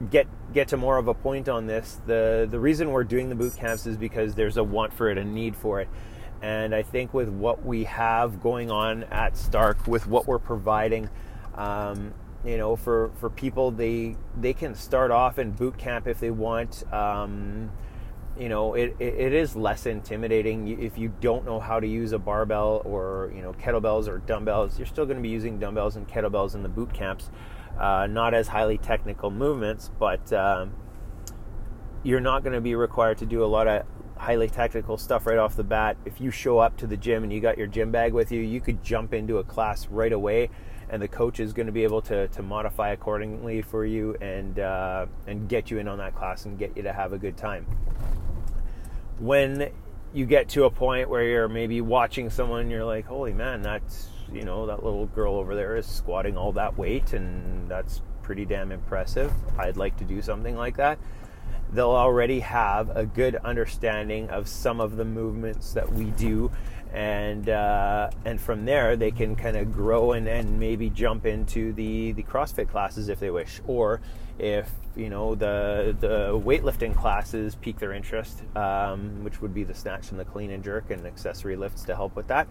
get 0.09 0.27
get 0.53 0.69
to 0.69 0.77
more 0.77 0.97
of 0.97 1.07
a 1.07 1.13
point 1.13 1.47
on 1.47 1.67
this 1.67 1.99
the 2.05 2.47
the 2.49 2.59
reason 2.59 2.91
we're 2.91 3.03
doing 3.03 3.29
the 3.29 3.35
boot 3.35 3.55
camps 3.55 3.85
is 3.85 3.97
because 3.97 4.35
there's 4.35 4.57
a 4.57 4.63
want 4.63 4.93
for 4.93 5.09
it 5.09 5.17
a 5.17 5.23
need 5.23 5.55
for 5.55 5.79
it 5.79 5.87
and 6.41 6.75
I 6.75 6.83
think 6.83 7.13
with 7.13 7.29
what 7.29 7.65
we 7.65 7.85
have 7.85 8.41
going 8.41 8.71
on 8.71 9.03
at 9.05 9.37
Stark, 9.37 9.87
with 9.87 10.07
what 10.07 10.27
we're 10.27 10.39
providing, 10.39 11.09
um, 11.55 12.13
you 12.43 12.57
know, 12.57 12.75
for, 12.75 13.11
for 13.19 13.29
people, 13.29 13.71
they 13.71 14.15
they 14.39 14.53
can 14.53 14.75
start 14.75 15.11
off 15.11 15.39
in 15.39 15.51
boot 15.51 15.77
camp 15.77 16.07
if 16.07 16.19
they 16.19 16.31
want. 16.31 16.83
Um, 16.93 17.71
you 18.37 18.49
know, 18.49 18.73
it, 18.73 18.95
it, 18.99 19.13
it 19.15 19.33
is 19.33 19.55
less 19.55 19.85
intimidating 19.85 20.67
if 20.81 20.97
you 20.97 21.13
don't 21.21 21.45
know 21.45 21.59
how 21.59 21.79
to 21.79 21.87
use 21.87 22.11
a 22.11 22.19
barbell 22.19 22.81
or 22.83 23.31
you 23.33 23.41
know 23.41 23.53
kettlebells 23.53 24.07
or 24.07 24.19
dumbbells. 24.19 24.77
You're 24.77 24.87
still 24.87 25.05
going 25.05 25.17
to 25.17 25.23
be 25.23 25.29
using 25.29 25.57
dumbbells 25.57 25.95
and 25.95 26.07
kettlebells 26.07 26.53
in 26.53 26.61
the 26.61 26.69
boot 26.69 26.93
camps. 26.93 27.29
Uh, 27.79 28.07
not 28.07 28.33
as 28.33 28.47
highly 28.47 28.77
technical 28.77 29.31
movements, 29.31 29.89
but 29.99 30.31
um, 30.31 30.73
you're 32.03 32.21
not 32.21 32.43
going 32.43 32.53
to 32.53 32.61
be 32.61 32.75
required 32.75 33.17
to 33.17 33.25
do 33.25 33.43
a 33.43 33.47
lot 33.47 33.67
of 33.67 33.83
highly 34.17 34.47
technical 34.47 34.97
stuff 34.97 35.25
right 35.25 35.37
off 35.37 35.55
the 35.55 35.63
bat. 35.63 35.97
If 36.05 36.21
you 36.21 36.31
show 36.31 36.59
up 36.59 36.77
to 36.77 36.87
the 36.87 36.97
gym 36.97 37.23
and 37.23 37.31
you 37.31 37.39
got 37.39 37.57
your 37.57 37.67
gym 37.67 37.91
bag 37.91 38.13
with 38.13 38.31
you, 38.31 38.41
you 38.41 38.61
could 38.61 38.83
jump 38.83 39.13
into 39.13 39.37
a 39.37 39.43
class 39.43 39.87
right 39.87 40.13
away, 40.13 40.49
and 40.89 41.01
the 41.01 41.07
coach 41.07 41.39
is 41.39 41.53
going 41.53 41.65
to 41.65 41.71
be 41.71 41.83
able 41.83 42.01
to, 42.03 42.27
to 42.29 42.41
modify 42.41 42.89
accordingly 42.91 43.61
for 43.61 43.85
you 43.85 44.15
and 44.21 44.59
uh, 44.59 45.05
and 45.27 45.49
get 45.49 45.71
you 45.71 45.79
in 45.79 45.87
on 45.87 45.97
that 45.97 46.15
class 46.15 46.45
and 46.45 46.57
get 46.57 46.75
you 46.75 46.83
to 46.83 46.93
have 46.93 47.13
a 47.13 47.17
good 47.17 47.37
time. 47.37 47.65
When 49.19 49.71
you 50.13 50.25
get 50.25 50.49
to 50.49 50.65
a 50.65 50.69
point 50.69 51.09
where 51.09 51.23
you're 51.23 51.49
maybe 51.49 51.81
watching 51.81 52.29
someone, 52.29 52.69
you're 52.69 52.85
like, 52.85 53.05
"Holy 53.05 53.33
man, 53.33 53.61
that's 53.61 54.09
you 54.31 54.43
know 54.43 54.65
that 54.67 54.83
little 54.83 55.07
girl 55.07 55.35
over 55.35 55.55
there 55.55 55.75
is 55.75 55.85
squatting 55.85 56.37
all 56.37 56.53
that 56.53 56.77
weight, 56.77 57.13
and 57.13 57.69
that's 57.69 58.01
pretty 58.21 58.45
damn 58.45 58.71
impressive. 58.71 59.31
I'd 59.57 59.77
like 59.77 59.97
to 59.97 60.03
do 60.03 60.21
something 60.21 60.55
like 60.55 60.77
that." 60.77 60.99
They'll 61.75 61.89
already 61.89 62.39
have 62.39 62.95
a 62.95 63.05
good 63.05 63.35
understanding 63.37 64.29
of 64.29 64.47
some 64.47 64.79
of 64.79 64.95
the 64.95 65.05
movements 65.05 65.73
that 65.73 65.91
we 65.91 66.05
do 66.11 66.51
and 66.95 67.49
uh, 67.49 68.09
and 68.23 68.39
from 68.39 68.63
there 68.63 68.95
they 68.95 69.11
can 69.11 69.35
kind 69.35 69.57
of 69.57 69.73
grow 69.73 70.13
and, 70.13 70.27
and 70.29 70.57
maybe 70.57 70.89
jump 70.89 71.25
into 71.25 71.73
the 71.73 72.13
the 72.13 72.23
CrossFit 72.23 72.69
classes 72.69 73.09
if 73.09 73.19
they 73.19 73.29
wish, 73.29 73.59
or 73.67 73.99
if 74.39 74.71
you 74.95 75.09
know 75.09 75.35
the 75.35 75.95
the 75.99 76.29
weightlifting 76.39 76.95
classes 76.95 77.55
pique 77.55 77.79
their 77.79 77.91
interest, 77.91 78.43
um, 78.55 79.25
which 79.25 79.41
would 79.41 79.53
be 79.53 79.65
the 79.65 79.75
snatch 79.75 80.11
and 80.11 80.19
the 80.19 80.23
clean 80.23 80.51
and 80.51 80.63
jerk 80.63 80.89
and 80.89 81.05
accessory 81.05 81.57
lifts 81.57 81.83
to 81.83 81.95
help 81.95 82.15
with 82.15 82.27
that. 82.27 82.47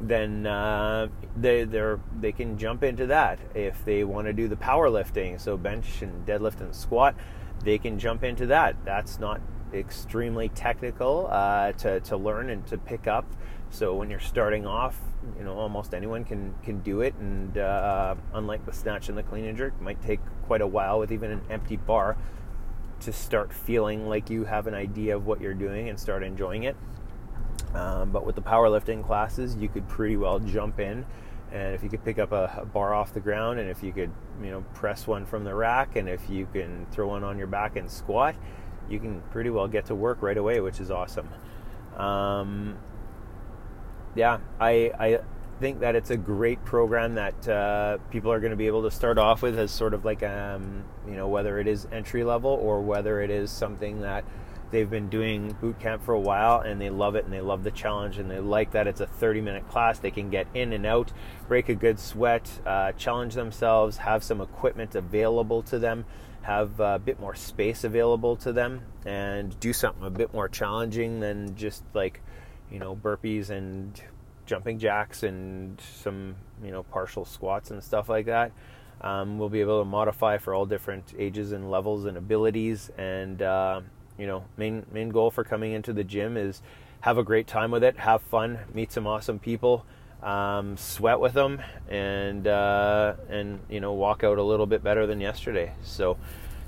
Then 0.00 0.46
uh, 0.46 1.08
they 1.36 1.64
they 1.64 1.96
they 2.20 2.32
can 2.32 2.56
jump 2.58 2.84
into 2.84 3.06
that 3.08 3.40
if 3.52 3.84
they 3.84 4.04
want 4.04 4.28
to 4.28 4.32
do 4.32 4.46
the 4.46 4.56
powerlifting, 4.56 5.40
so 5.40 5.56
bench 5.56 6.02
and 6.02 6.24
deadlift 6.24 6.60
and 6.60 6.72
squat 6.72 7.16
they 7.64 7.78
can 7.78 7.98
jump 7.98 8.24
into 8.24 8.46
that. 8.46 8.76
That's 8.84 9.18
not 9.18 9.40
extremely 9.72 10.48
technical 10.50 11.28
uh, 11.30 11.72
to, 11.72 12.00
to 12.00 12.16
learn 12.16 12.50
and 12.50 12.66
to 12.66 12.78
pick 12.78 13.06
up. 13.06 13.24
So 13.70 13.94
when 13.94 14.10
you're 14.10 14.20
starting 14.20 14.66
off, 14.66 14.98
you 15.38 15.44
know 15.44 15.54
almost 15.54 15.94
anyone 15.94 16.24
can 16.24 16.54
can 16.62 16.80
do 16.80 17.00
it. 17.00 17.14
And 17.14 17.56
uh, 17.56 18.14
unlike 18.34 18.66
the 18.66 18.72
snatch 18.72 19.08
and 19.08 19.16
the 19.16 19.22
clean 19.22 19.44
and 19.46 19.56
jerk, 19.56 19.80
might 19.80 20.02
take 20.02 20.20
quite 20.46 20.60
a 20.60 20.66
while 20.66 20.98
with 20.98 21.12
even 21.12 21.30
an 21.30 21.40
empty 21.48 21.76
bar 21.76 22.16
to 23.00 23.12
start 23.12 23.52
feeling 23.52 24.08
like 24.08 24.30
you 24.30 24.44
have 24.44 24.66
an 24.66 24.74
idea 24.74 25.16
of 25.16 25.26
what 25.26 25.40
you're 25.40 25.54
doing 25.54 25.88
and 25.88 25.98
start 25.98 26.22
enjoying 26.22 26.64
it. 26.64 26.76
Um, 27.74 28.10
but 28.10 28.26
with 28.26 28.34
the 28.34 28.42
powerlifting 28.42 29.04
classes, 29.04 29.56
you 29.56 29.68
could 29.68 29.88
pretty 29.88 30.16
well 30.16 30.38
jump 30.38 30.78
in 30.78 31.06
and 31.52 31.74
if 31.74 31.82
you 31.82 31.88
could 31.88 32.04
pick 32.04 32.18
up 32.18 32.32
a, 32.32 32.60
a, 32.62 32.64
bar 32.64 32.94
off 32.94 33.12
the 33.12 33.20
ground 33.20 33.60
and 33.60 33.68
if 33.68 33.82
you 33.82 33.92
could 33.92 34.10
you 34.42 34.50
know 34.50 34.64
press 34.74 35.06
one 35.06 35.26
from 35.26 35.44
the 35.44 35.54
rack 35.54 35.96
and 35.96 36.08
if 36.08 36.28
you 36.30 36.46
can 36.52 36.86
throw 36.90 37.08
one 37.08 37.22
on 37.22 37.38
your 37.38 37.46
back 37.46 37.76
and 37.76 37.90
squat 37.90 38.34
you 38.88 38.98
can 38.98 39.20
pretty 39.30 39.50
well 39.50 39.68
get 39.68 39.86
to 39.86 39.94
work 39.94 40.22
right 40.22 40.36
away 40.36 40.60
which 40.60 40.80
is 40.80 40.90
awesome. 40.90 41.28
Um, 41.96 42.78
yeah 44.14 44.38
I, 44.58 44.92
I 44.98 45.20
think 45.60 45.80
that 45.80 45.94
it's 45.94 46.10
a 46.10 46.16
great 46.16 46.64
program 46.64 47.14
that 47.14 47.48
uh, 47.48 47.98
people 48.10 48.32
are 48.32 48.40
going 48.40 48.50
to 48.50 48.56
be 48.56 48.66
able 48.66 48.82
to 48.82 48.90
start 48.90 49.18
off 49.18 49.42
with 49.42 49.58
as 49.58 49.70
sort 49.70 49.94
of 49.94 50.04
like 50.04 50.22
um, 50.22 50.84
you 51.06 51.14
know 51.14 51.28
whether 51.28 51.58
it 51.58 51.66
is 51.66 51.86
entry 51.92 52.24
level 52.24 52.50
or 52.50 52.80
whether 52.80 53.20
it 53.20 53.30
is 53.30 53.50
something 53.50 54.00
that 54.00 54.24
they've 54.72 54.90
been 54.90 55.08
doing 55.08 55.56
boot 55.60 55.78
camp 55.78 56.02
for 56.02 56.14
a 56.14 56.20
while 56.20 56.60
and 56.60 56.80
they 56.80 56.90
love 56.90 57.14
it 57.14 57.24
and 57.24 57.32
they 57.32 57.40
love 57.40 57.62
the 57.62 57.70
challenge 57.70 58.18
and 58.18 58.28
they 58.28 58.40
like 58.40 58.72
that 58.72 58.88
it's 58.88 59.00
a 59.00 59.06
30 59.06 59.40
minute 59.40 59.68
class. 59.68 60.00
They 60.00 60.10
can 60.10 60.30
get 60.30 60.48
in 60.54 60.72
and 60.72 60.84
out 60.84 61.12
break 61.46 61.68
a 61.68 61.74
good 61.74 62.00
sweat 62.00 62.50
uh, 62.66 62.92
challenge 62.92 63.34
themselves 63.34 63.98
have 63.98 64.24
some 64.24 64.40
equipment 64.40 64.96
available 64.96 65.62
to 65.62 65.78
them 65.78 66.04
have 66.42 66.80
a 66.80 66.98
bit 66.98 67.20
more 67.20 67.36
space 67.36 67.84
available 67.84 68.34
to 68.36 68.52
them 68.52 68.82
and 69.06 69.58
do 69.60 69.72
something 69.72 70.04
a 70.04 70.10
bit 70.10 70.32
more 70.32 70.48
challenging 70.48 71.20
than 71.20 71.54
just 71.54 71.84
like 71.94 72.20
you 72.70 72.80
know 72.80 72.96
burpees 72.96 73.50
and 73.50 74.02
jumping 74.46 74.78
jacks 74.78 75.22
and 75.22 75.80
some 75.80 76.34
you 76.64 76.70
know 76.70 76.82
partial 76.82 77.24
squats 77.24 77.70
and 77.70 77.82
stuff 77.82 78.08
like 78.08 78.26
that. 78.26 78.52
Um, 79.00 79.38
we'll 79.38 79.48
be 79.48 79.60
able 79.60 79.80
to 79.80 79.84
modify 79.84 80.38
for 80.38 80.54
all 80.54 80.64
different 80.64 81.12
ages 81.18 81.52
and 81.52 81.70
levels 81.70 82.04
and 82.04 82.16
abilities 82.16 82.90
and 82.96 83.42
uh, 83.42 83.80
you 84.18 84.26
know, 84.26 84.44
main 84.56 84.86
main 84.92 85.10
goal 85.10 85.30
for 85.30 85.44
coming 85.44 85.72
into 85.72 85.92
the 85.92 86.04
gym 86.04 86.36
is 86.36 86.62
have 87.00 87.18
a 87.18 87.22
great 87.22 87.46
time 87.46 87.70
with 87.70 87.82
it, 87.82 87.98
have 87.98 88.22
fun, 88.22 88.58
meet 88.72 88.92
some 88.92 89.06
awesome 89.06 89.38
people, 89.38 89.84
um, 90.22 90.76
sweat 90.76 91.20
with 91.20 91.32
them, 91.32 91.60
and 91.88 92.46
uh, 92.46 93.14
and 93.28 93.60
you 93.68 93.80
know 93.80 93.92
walk 93.92 94.24
out 94.24 94.38
a 94.38 94.42
little 94.42 94.66
bit 94.66 94.82
better 94.82 95.06
than 95.06 95.20
yesterday. 95.20 95.72
So 95.82 96.16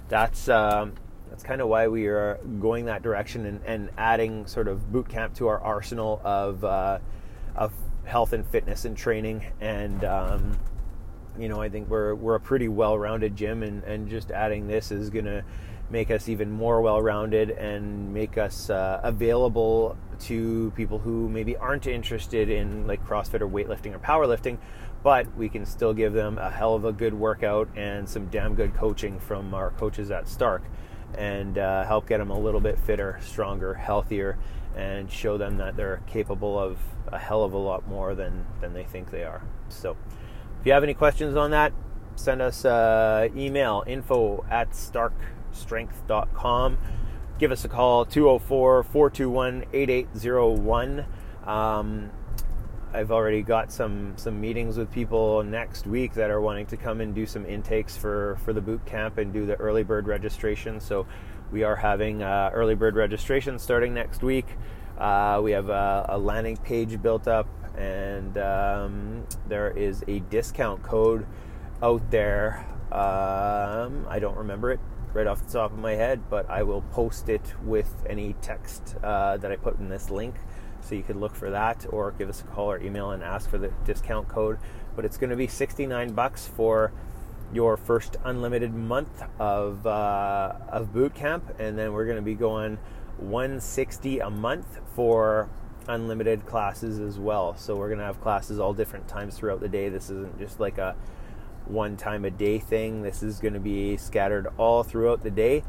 that's 0.09 0.49
um, 0.49 0.95
that's 1.31 1.43
kind 1.43 1.61
of 1.61 1.69
why 1.69 1.89
we 1.89 2.07
are 2.07 2.39
going 2.61 2.87
that 2.87 3.03
direction 3.03 3.47
and, 3.47 3.61
and, 3.65 3.91
adding 3.97 4.47
sort 4.47 4.69
of 4.69 4.93
boot 4.93 5.09
camp 5.09 5.35
to 5.35 5.49
our 5.49 5.61
arsenal 5.61 6.21
of 6.25 6.65
uh, 6.65 6.99
of 7.57 7.73
health 8.05 8.33
and 8.33 8.47
fitness 8.47 8.85
and 8.85 8.97
training 8.97 9.45
and 9.61 10.05
um, 10.05 10.59
you 11.39 11.49
know, 11.49 11.61
I 11.61 11.69
think 11.69 11.89
we're 11.89 12.15
we're 12.15 12.37
a 12.37 12.41
pretty 12.41 12.69
well-rounded 12.69 13.37
gym, 13.37 13.63
and 13.63 13.83
and 13.85 14.09
just 14.09 14.31
adding 14.31 14.67
this 14.67 14.91
is 14.91 15.11
gonna 15.11 15.45
make 15.95 16.11
us 16.11 16.29
even 16.29 16.51
more 16.51 16.81
well-rounded 16.81 17.51
and 17.51 18.13
make 18.13 18.37
us 18.37 18.69
uh, 18.69 19.01
available 19.05 19.97
to 20.19 20.73
people 20.75 20.99
who 20.99 21.29
maybe 21.29 21.57
aren't 21.57 21.87
interested 21.87 22.51
in 22.51 22.85
like 22.89 23.01
CrossFit 23.07 23.41
or 23.41 23.49
weightlifting 23.49 23.95
or 23.95 24.01
powerlifting, 24.01 24.59
but 25.05 25.25
we 25.37 25.49
can 25.49 25.65
still 25.65 25.95
give 25.95 26.13
them 26.13 26.37
a 26.37 26.51
hell 26.51 26.75
of 26.75 26.85
a 26.85 26.93
good 26.93 27.15
workout 27.15 27.69
and 27.77 28.09
some 28.09 28.27
damn 28.27 28.57
good 28.57 28.75
coaching 28.75 29.21
from 29.21 29.55
our 29.55 29.71
coaches 29.71 30.11
at 30.11 30.27
Stark, 30.27 30.65
and 31.17 31.59
uh, 31.59 31.85
help 31.85 32.09
get 32.09 32.19
them 32.19 32.31
a 32.31 32.39
little 32.39 32.61
bit 32.61 32.77
fitter, 32.77 33.21
stronger, 33.23 33.73
healthier, 33.73 34.37
and 34.75 35.09
show 35.09 35.39
them 35.39 35.59
that 35.59 35.77
they're 35.77 36.03
capable 36.09 36.59
of 36.59 36.77
a 37.07 37.19
hell 37.21 37.45
of 37.45 37.53
a 37.53 37.59
lot 37.59 37.87
more 37.87 38.17
than 38.17 38.45
than 38.61 38.73
they 38.73 38.83
think 38.83 39.13
they 39.13 39.23
are. 39.23 39.43
So, 39.69 39.97
if 40.59 40.67
you 40.67 40.73
have 40.73 40.83
any 40.83 40.95
questions 40.95 41.37
on 41.37 41.53
that, 41.53 41.73
send 42.17 42.43
us 42.43 42.65
uh, 42.65 43.29
email 43.37 43.85
info 43.87 44.45
at 44.51 44.75
starkstrength.com. 45.55 46.79
Give 47.39 47.53
us 47.53 47.65
a 47.65 47.69
call 47.69 48.05
204 48.05 48.83
421 48.85 49.65
8801. 49.73 51.05
Um, 51.47 52.11
I've 52.93 53.11
already 53.11 53.43
got 53.43 53.73
some 53.73 54.13
some 54.17 54.41
meetings 54.41 54.77
with 54.77 54.91
people 54.93 55.43
next 55.43 55.87
week 55.87 56.15
that 56.15 56.31
are 56.31 56.41
wanting 56.41 56.67
to 56.67 56.77
come 56.77 57.01
and 57.01 57.13
do 57.13 57.27
some 57.27 57.45
intakes 57.45 57.97
for 57.97 58.39
for 58.45 58.53
the 58.53 58.61
boot 58.61 58.87
camp 58.87 59.19
and 59.19 59.33
do 59.33 59.47
the 59.47 59.57
early 59.57 59.83
bird 59.83 60.07
registration. 60.07 60.79
So 60.79 61.07
we 61.51 61.65
are 61.65 61.75
having 61.75 62.23
uh, 62.23 62.51
early 62.53 62.77
bird 62.77 62.95
registration 62.95 63.59
starting 63.59 63.95
next 63.95 64.23
week. 64.23 64.47
Uh, 64.97 65.41
we 65.43 65.51
have 65.51 65.71
a, 65.71 66.07
a, 66.11 66.19
landing 66.19 66.57
page 66.57 67.03
built 67.03 67.27
up, 67.27 67.49
and 67.77 68.39
um, 68.39 69.27
there 69.49 69.77
is 69.77 70.05
a 70.07 70.21
discount 70.21 70.85
code 70.85 71.27
out 71.83 72.09
there. 72.13 72.65
Um, 72.93 74.07
I 74.09 74.21
don't 74.21 74.37
remember 74.37 74.71
it 74.71 74.79
right 75.15 75.29
off 75.29 75.47
the 75.47 75.53
top 75.53 75.73
of 75.73 75.79
my 75.79 75.93
head, 75.93 76.29
but 76.29 76.51
I 76.51 76.65
will 76.65 76.83
post 76.83 77.29
it 77.29 77.55
with 77.65 78.05
any 78.09 78.35
text 78.43 78.97
uh, 79.03 79.37
that 79.39 79.51
I 79.51 79.57
put 79.57 79.79
in 79.79 79.89
this 79.89 80.11
link. 80.11 80.35
So 80.81 80.95
you 80.95 81.03
could 81.03 81.17
look 81.17 81.35
for 81.35 81.51
that 81.51 81.87
or 81.89 82.11
give 82.11 82.29
us 82.29 82.43
a 82.43 82.45
call 82.45 82.71
or 82.71 82.83
email 82.83 83.13
and 83.13 83.23
ask 83.23 83.49
for 83.49 83.57
the 83.57 83.73
discount 83.87 84.29
code. 84.29 84.59
But 84.95 85.05
it's 85.05 85.17
going 85.17 85.31
to 85.31 85.37
be 85.37 85.47
69 85.47 86.13
bucks 86.13 86.47
for 86.47 86.93
your 87.53 87.77
first 87.77 88.17
unlimited 88.25 88.75
month 88.75 89.23
of, 89.39 89.87
uh, 89.87 90.55
of 90.69 90.93
boot 90.93 91.15
camp. 91.15 91.55
And 91.59 91.79
then 91.79 91.93
we're 91.93 92.05
going 92.05 92.17
to 92.17 92.23
be 92.23 92.35
going 92.35 92.79
160 93.19 94.19
a 94.19 94.29
month 94.29 94.81
for 94.95 95.49
unlimited 95.89 96.45
classes 96.45 96.99
as 96.99 97.19
well. 97.19 97.57
So 97.57 97.77
we're 97.77 97.89
going 97.89 98.01
to 98.01 98.05
have 98.05 98.21
classes 98.21 98.59
all 98.59 98.75
different 98.75 99.09
times 99.09 99.39
throughout 99.39 99.61
the 99.61 99.69
day. 99.69 99.89
This 99.89 100.11
isn't 100.11 100.39
just 100.39 100.61
like 100.61 100.79
a 100.79 100.97
one 101.67 101.97
time 101.97 102.25
a 102.25 102.31
day 102.31 102.59
thing. 102.59 103.03
This 103.03 103.23
is 103.23 103.39
going 103.39 103.55
to 103.55 103.61
be 103.61 103.97
scattered 103.97 104.49
all 104.59 104.83
throughout 104.83 105.23
the 105.23 105.31
day 105.31 105.63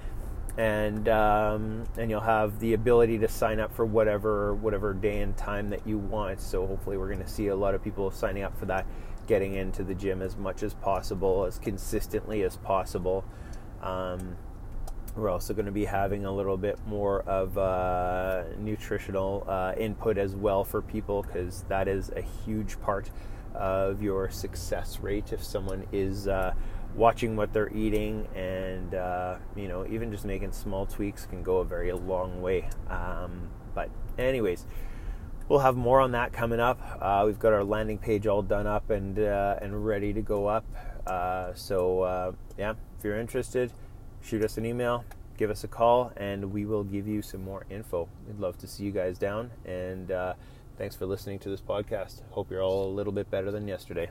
and 0.58 1.10
um, 1.10 1.84
and 1.98 2.10
you'll 2.10 2.22
have 2.22 2.60
the 2.60 2.74
ability 2.74 3.18
to 3.20 3.28
sign 3.28 3.60
up 3.60 3.74
for 3.76 3.86
whatever 3.86 4.54
whatever 4.54 4.94
day 4.94 5.22
and 5.22 5.36
time 5.36 5.70
that 5.70 5.86
you 5.86 5.98
want. 5.98 6.40
So 6.40 6.66
hopefully, 6.66 6.98
we're 6.98 7.08
going 7.08 7.24
to 7.24 7.30
see 7.30 7.48
a 7.48 7.56
lot 7.56 7.76
of 7.76 7.84
people 7.84 8.10
signing 8.12 8.44
up 8.44 8.58
for 8.58 8.66
that, 8.68 8.86
getting 9.28 9.56
into 9.56 9.84
the 9.84 9.94
gym 9.94 10.22
as 10.22 10.38
much 10.38 10.64
as 10.64 10.74
possible, 10.74 11.46
as 11.46 11.60
consistently 11.60 12.44
as 12.44 12.56
possible. 12.58 13.26
Um, 13.82 14.38
we're 15.16 15.30
also 15.30 15.54
going 15.54 15.66
to 15.66 15.72
be 15.72 15.86
having 15.86 16.26
a 16.26 16.32
little 16.32 16.58
bit 16.58 16.78
more 16.86 17.22
of 17.22 17.58
uh, 17.58 18.44
nutritional 18.58 19.46
uh, 19.48 19.74
input 19.78 20.18
as 20.18 20.36
well 20.36 20.64
for 20.64 20.82
people 20.82 21.24
because 21.24 21.64
that 21.70 21.88
is 21.88 22.12
a 22.16 22.22
huge 22.22 22.80
part 22.82 23.10
of 23.58 24.02
your 24.02 24.30
success 24.30 25.00
rate 25.00 25.34
if 25.34 25.44
someone 25.44 25.86
is 25.92 26.28
uh, 26.28 26.54
watching 26.96 27.36
what 27.36 27.52
they're 27.54 27.74
eating 27.74 28.28
and 28.36 28.96
uh, 28.96 29.36
you 29.56 29.68
know 29.68 29.86
even 29.88 30.12
just 30.12 30.26
making 30.26 30.52
small 30.52 30.86
tweaks 30.86 31.26
can 31.26 31.44
go 31.44 31.58
a 31.58 31.66
very 31.66 31.92
long 31.92 32.42
way. 32.42 32.70
Um, 32.90 33.50
but 33.74 33.90
anyways 34.18 34.66
we'll 35.50 35.60
have 35.60 35.76
more 35.76 36.02
on 36.02 36.12
that 36.12 36.34
coming 36.34 36.60
up. 36.60 36.80
Uh, 37.00 37.24
we've 37.26 37.40
got 37.40 37.54
our 37.54 37.64
landing 37.64 37.98
page 37.98 38.26
all 38.26 38.42
done 38.42 38.66
up 38.68 38.90
and 38.90 39.20
uh, 39.20 39.58
and 39.62 39.86
ready 39.86 40.14
to 40.14 40.22
go 40.22 40.48
up. 40.48 40.66
Uh, 41.06 41.54
so 41.54 42.02
uh, 42.02 42.32
yeah 42.58 42.74
if 42.98 43.04
you're 43.04 43.20
interested 43.20 43.72
shoot 44.22 44.44
us 44.44 44.58
an 44.58 44.66
email 44.66 45.06
give 45.38 45.50
us 45.50 45.64
a 45.64 45.68
call 45.68 46.12
and 46.18 46.52
we 46.52 46.66
will 46.66 46.84
give 46.84 47.08
you 47.08 47.22
some 47.22 47.44
more 47.44 47.66
info. 47.70 48.08
We'd 48.28 48.40
love 48.40 48.58
to 48.60 48.68
see 48.68 48.84
you 48.84 48.92
guys 48.92 49.18
down 49.18 49.52
and 49.66 50.12
thanks 50.78 50.96
for 50.96 51.06
listening 51.06 51.40
to 51.40 51.50
this 51.50 51.62
podcast. 51.62 52.22
Hope 52.32 52.52
you're 52.52 52.62
all 52.62 52.88
a 52.88 52.94
little 52.94 53.14
bit 53.14 53.30
better 53.30 53.52
than 53.52 53.68
yesterday 53.68 54.10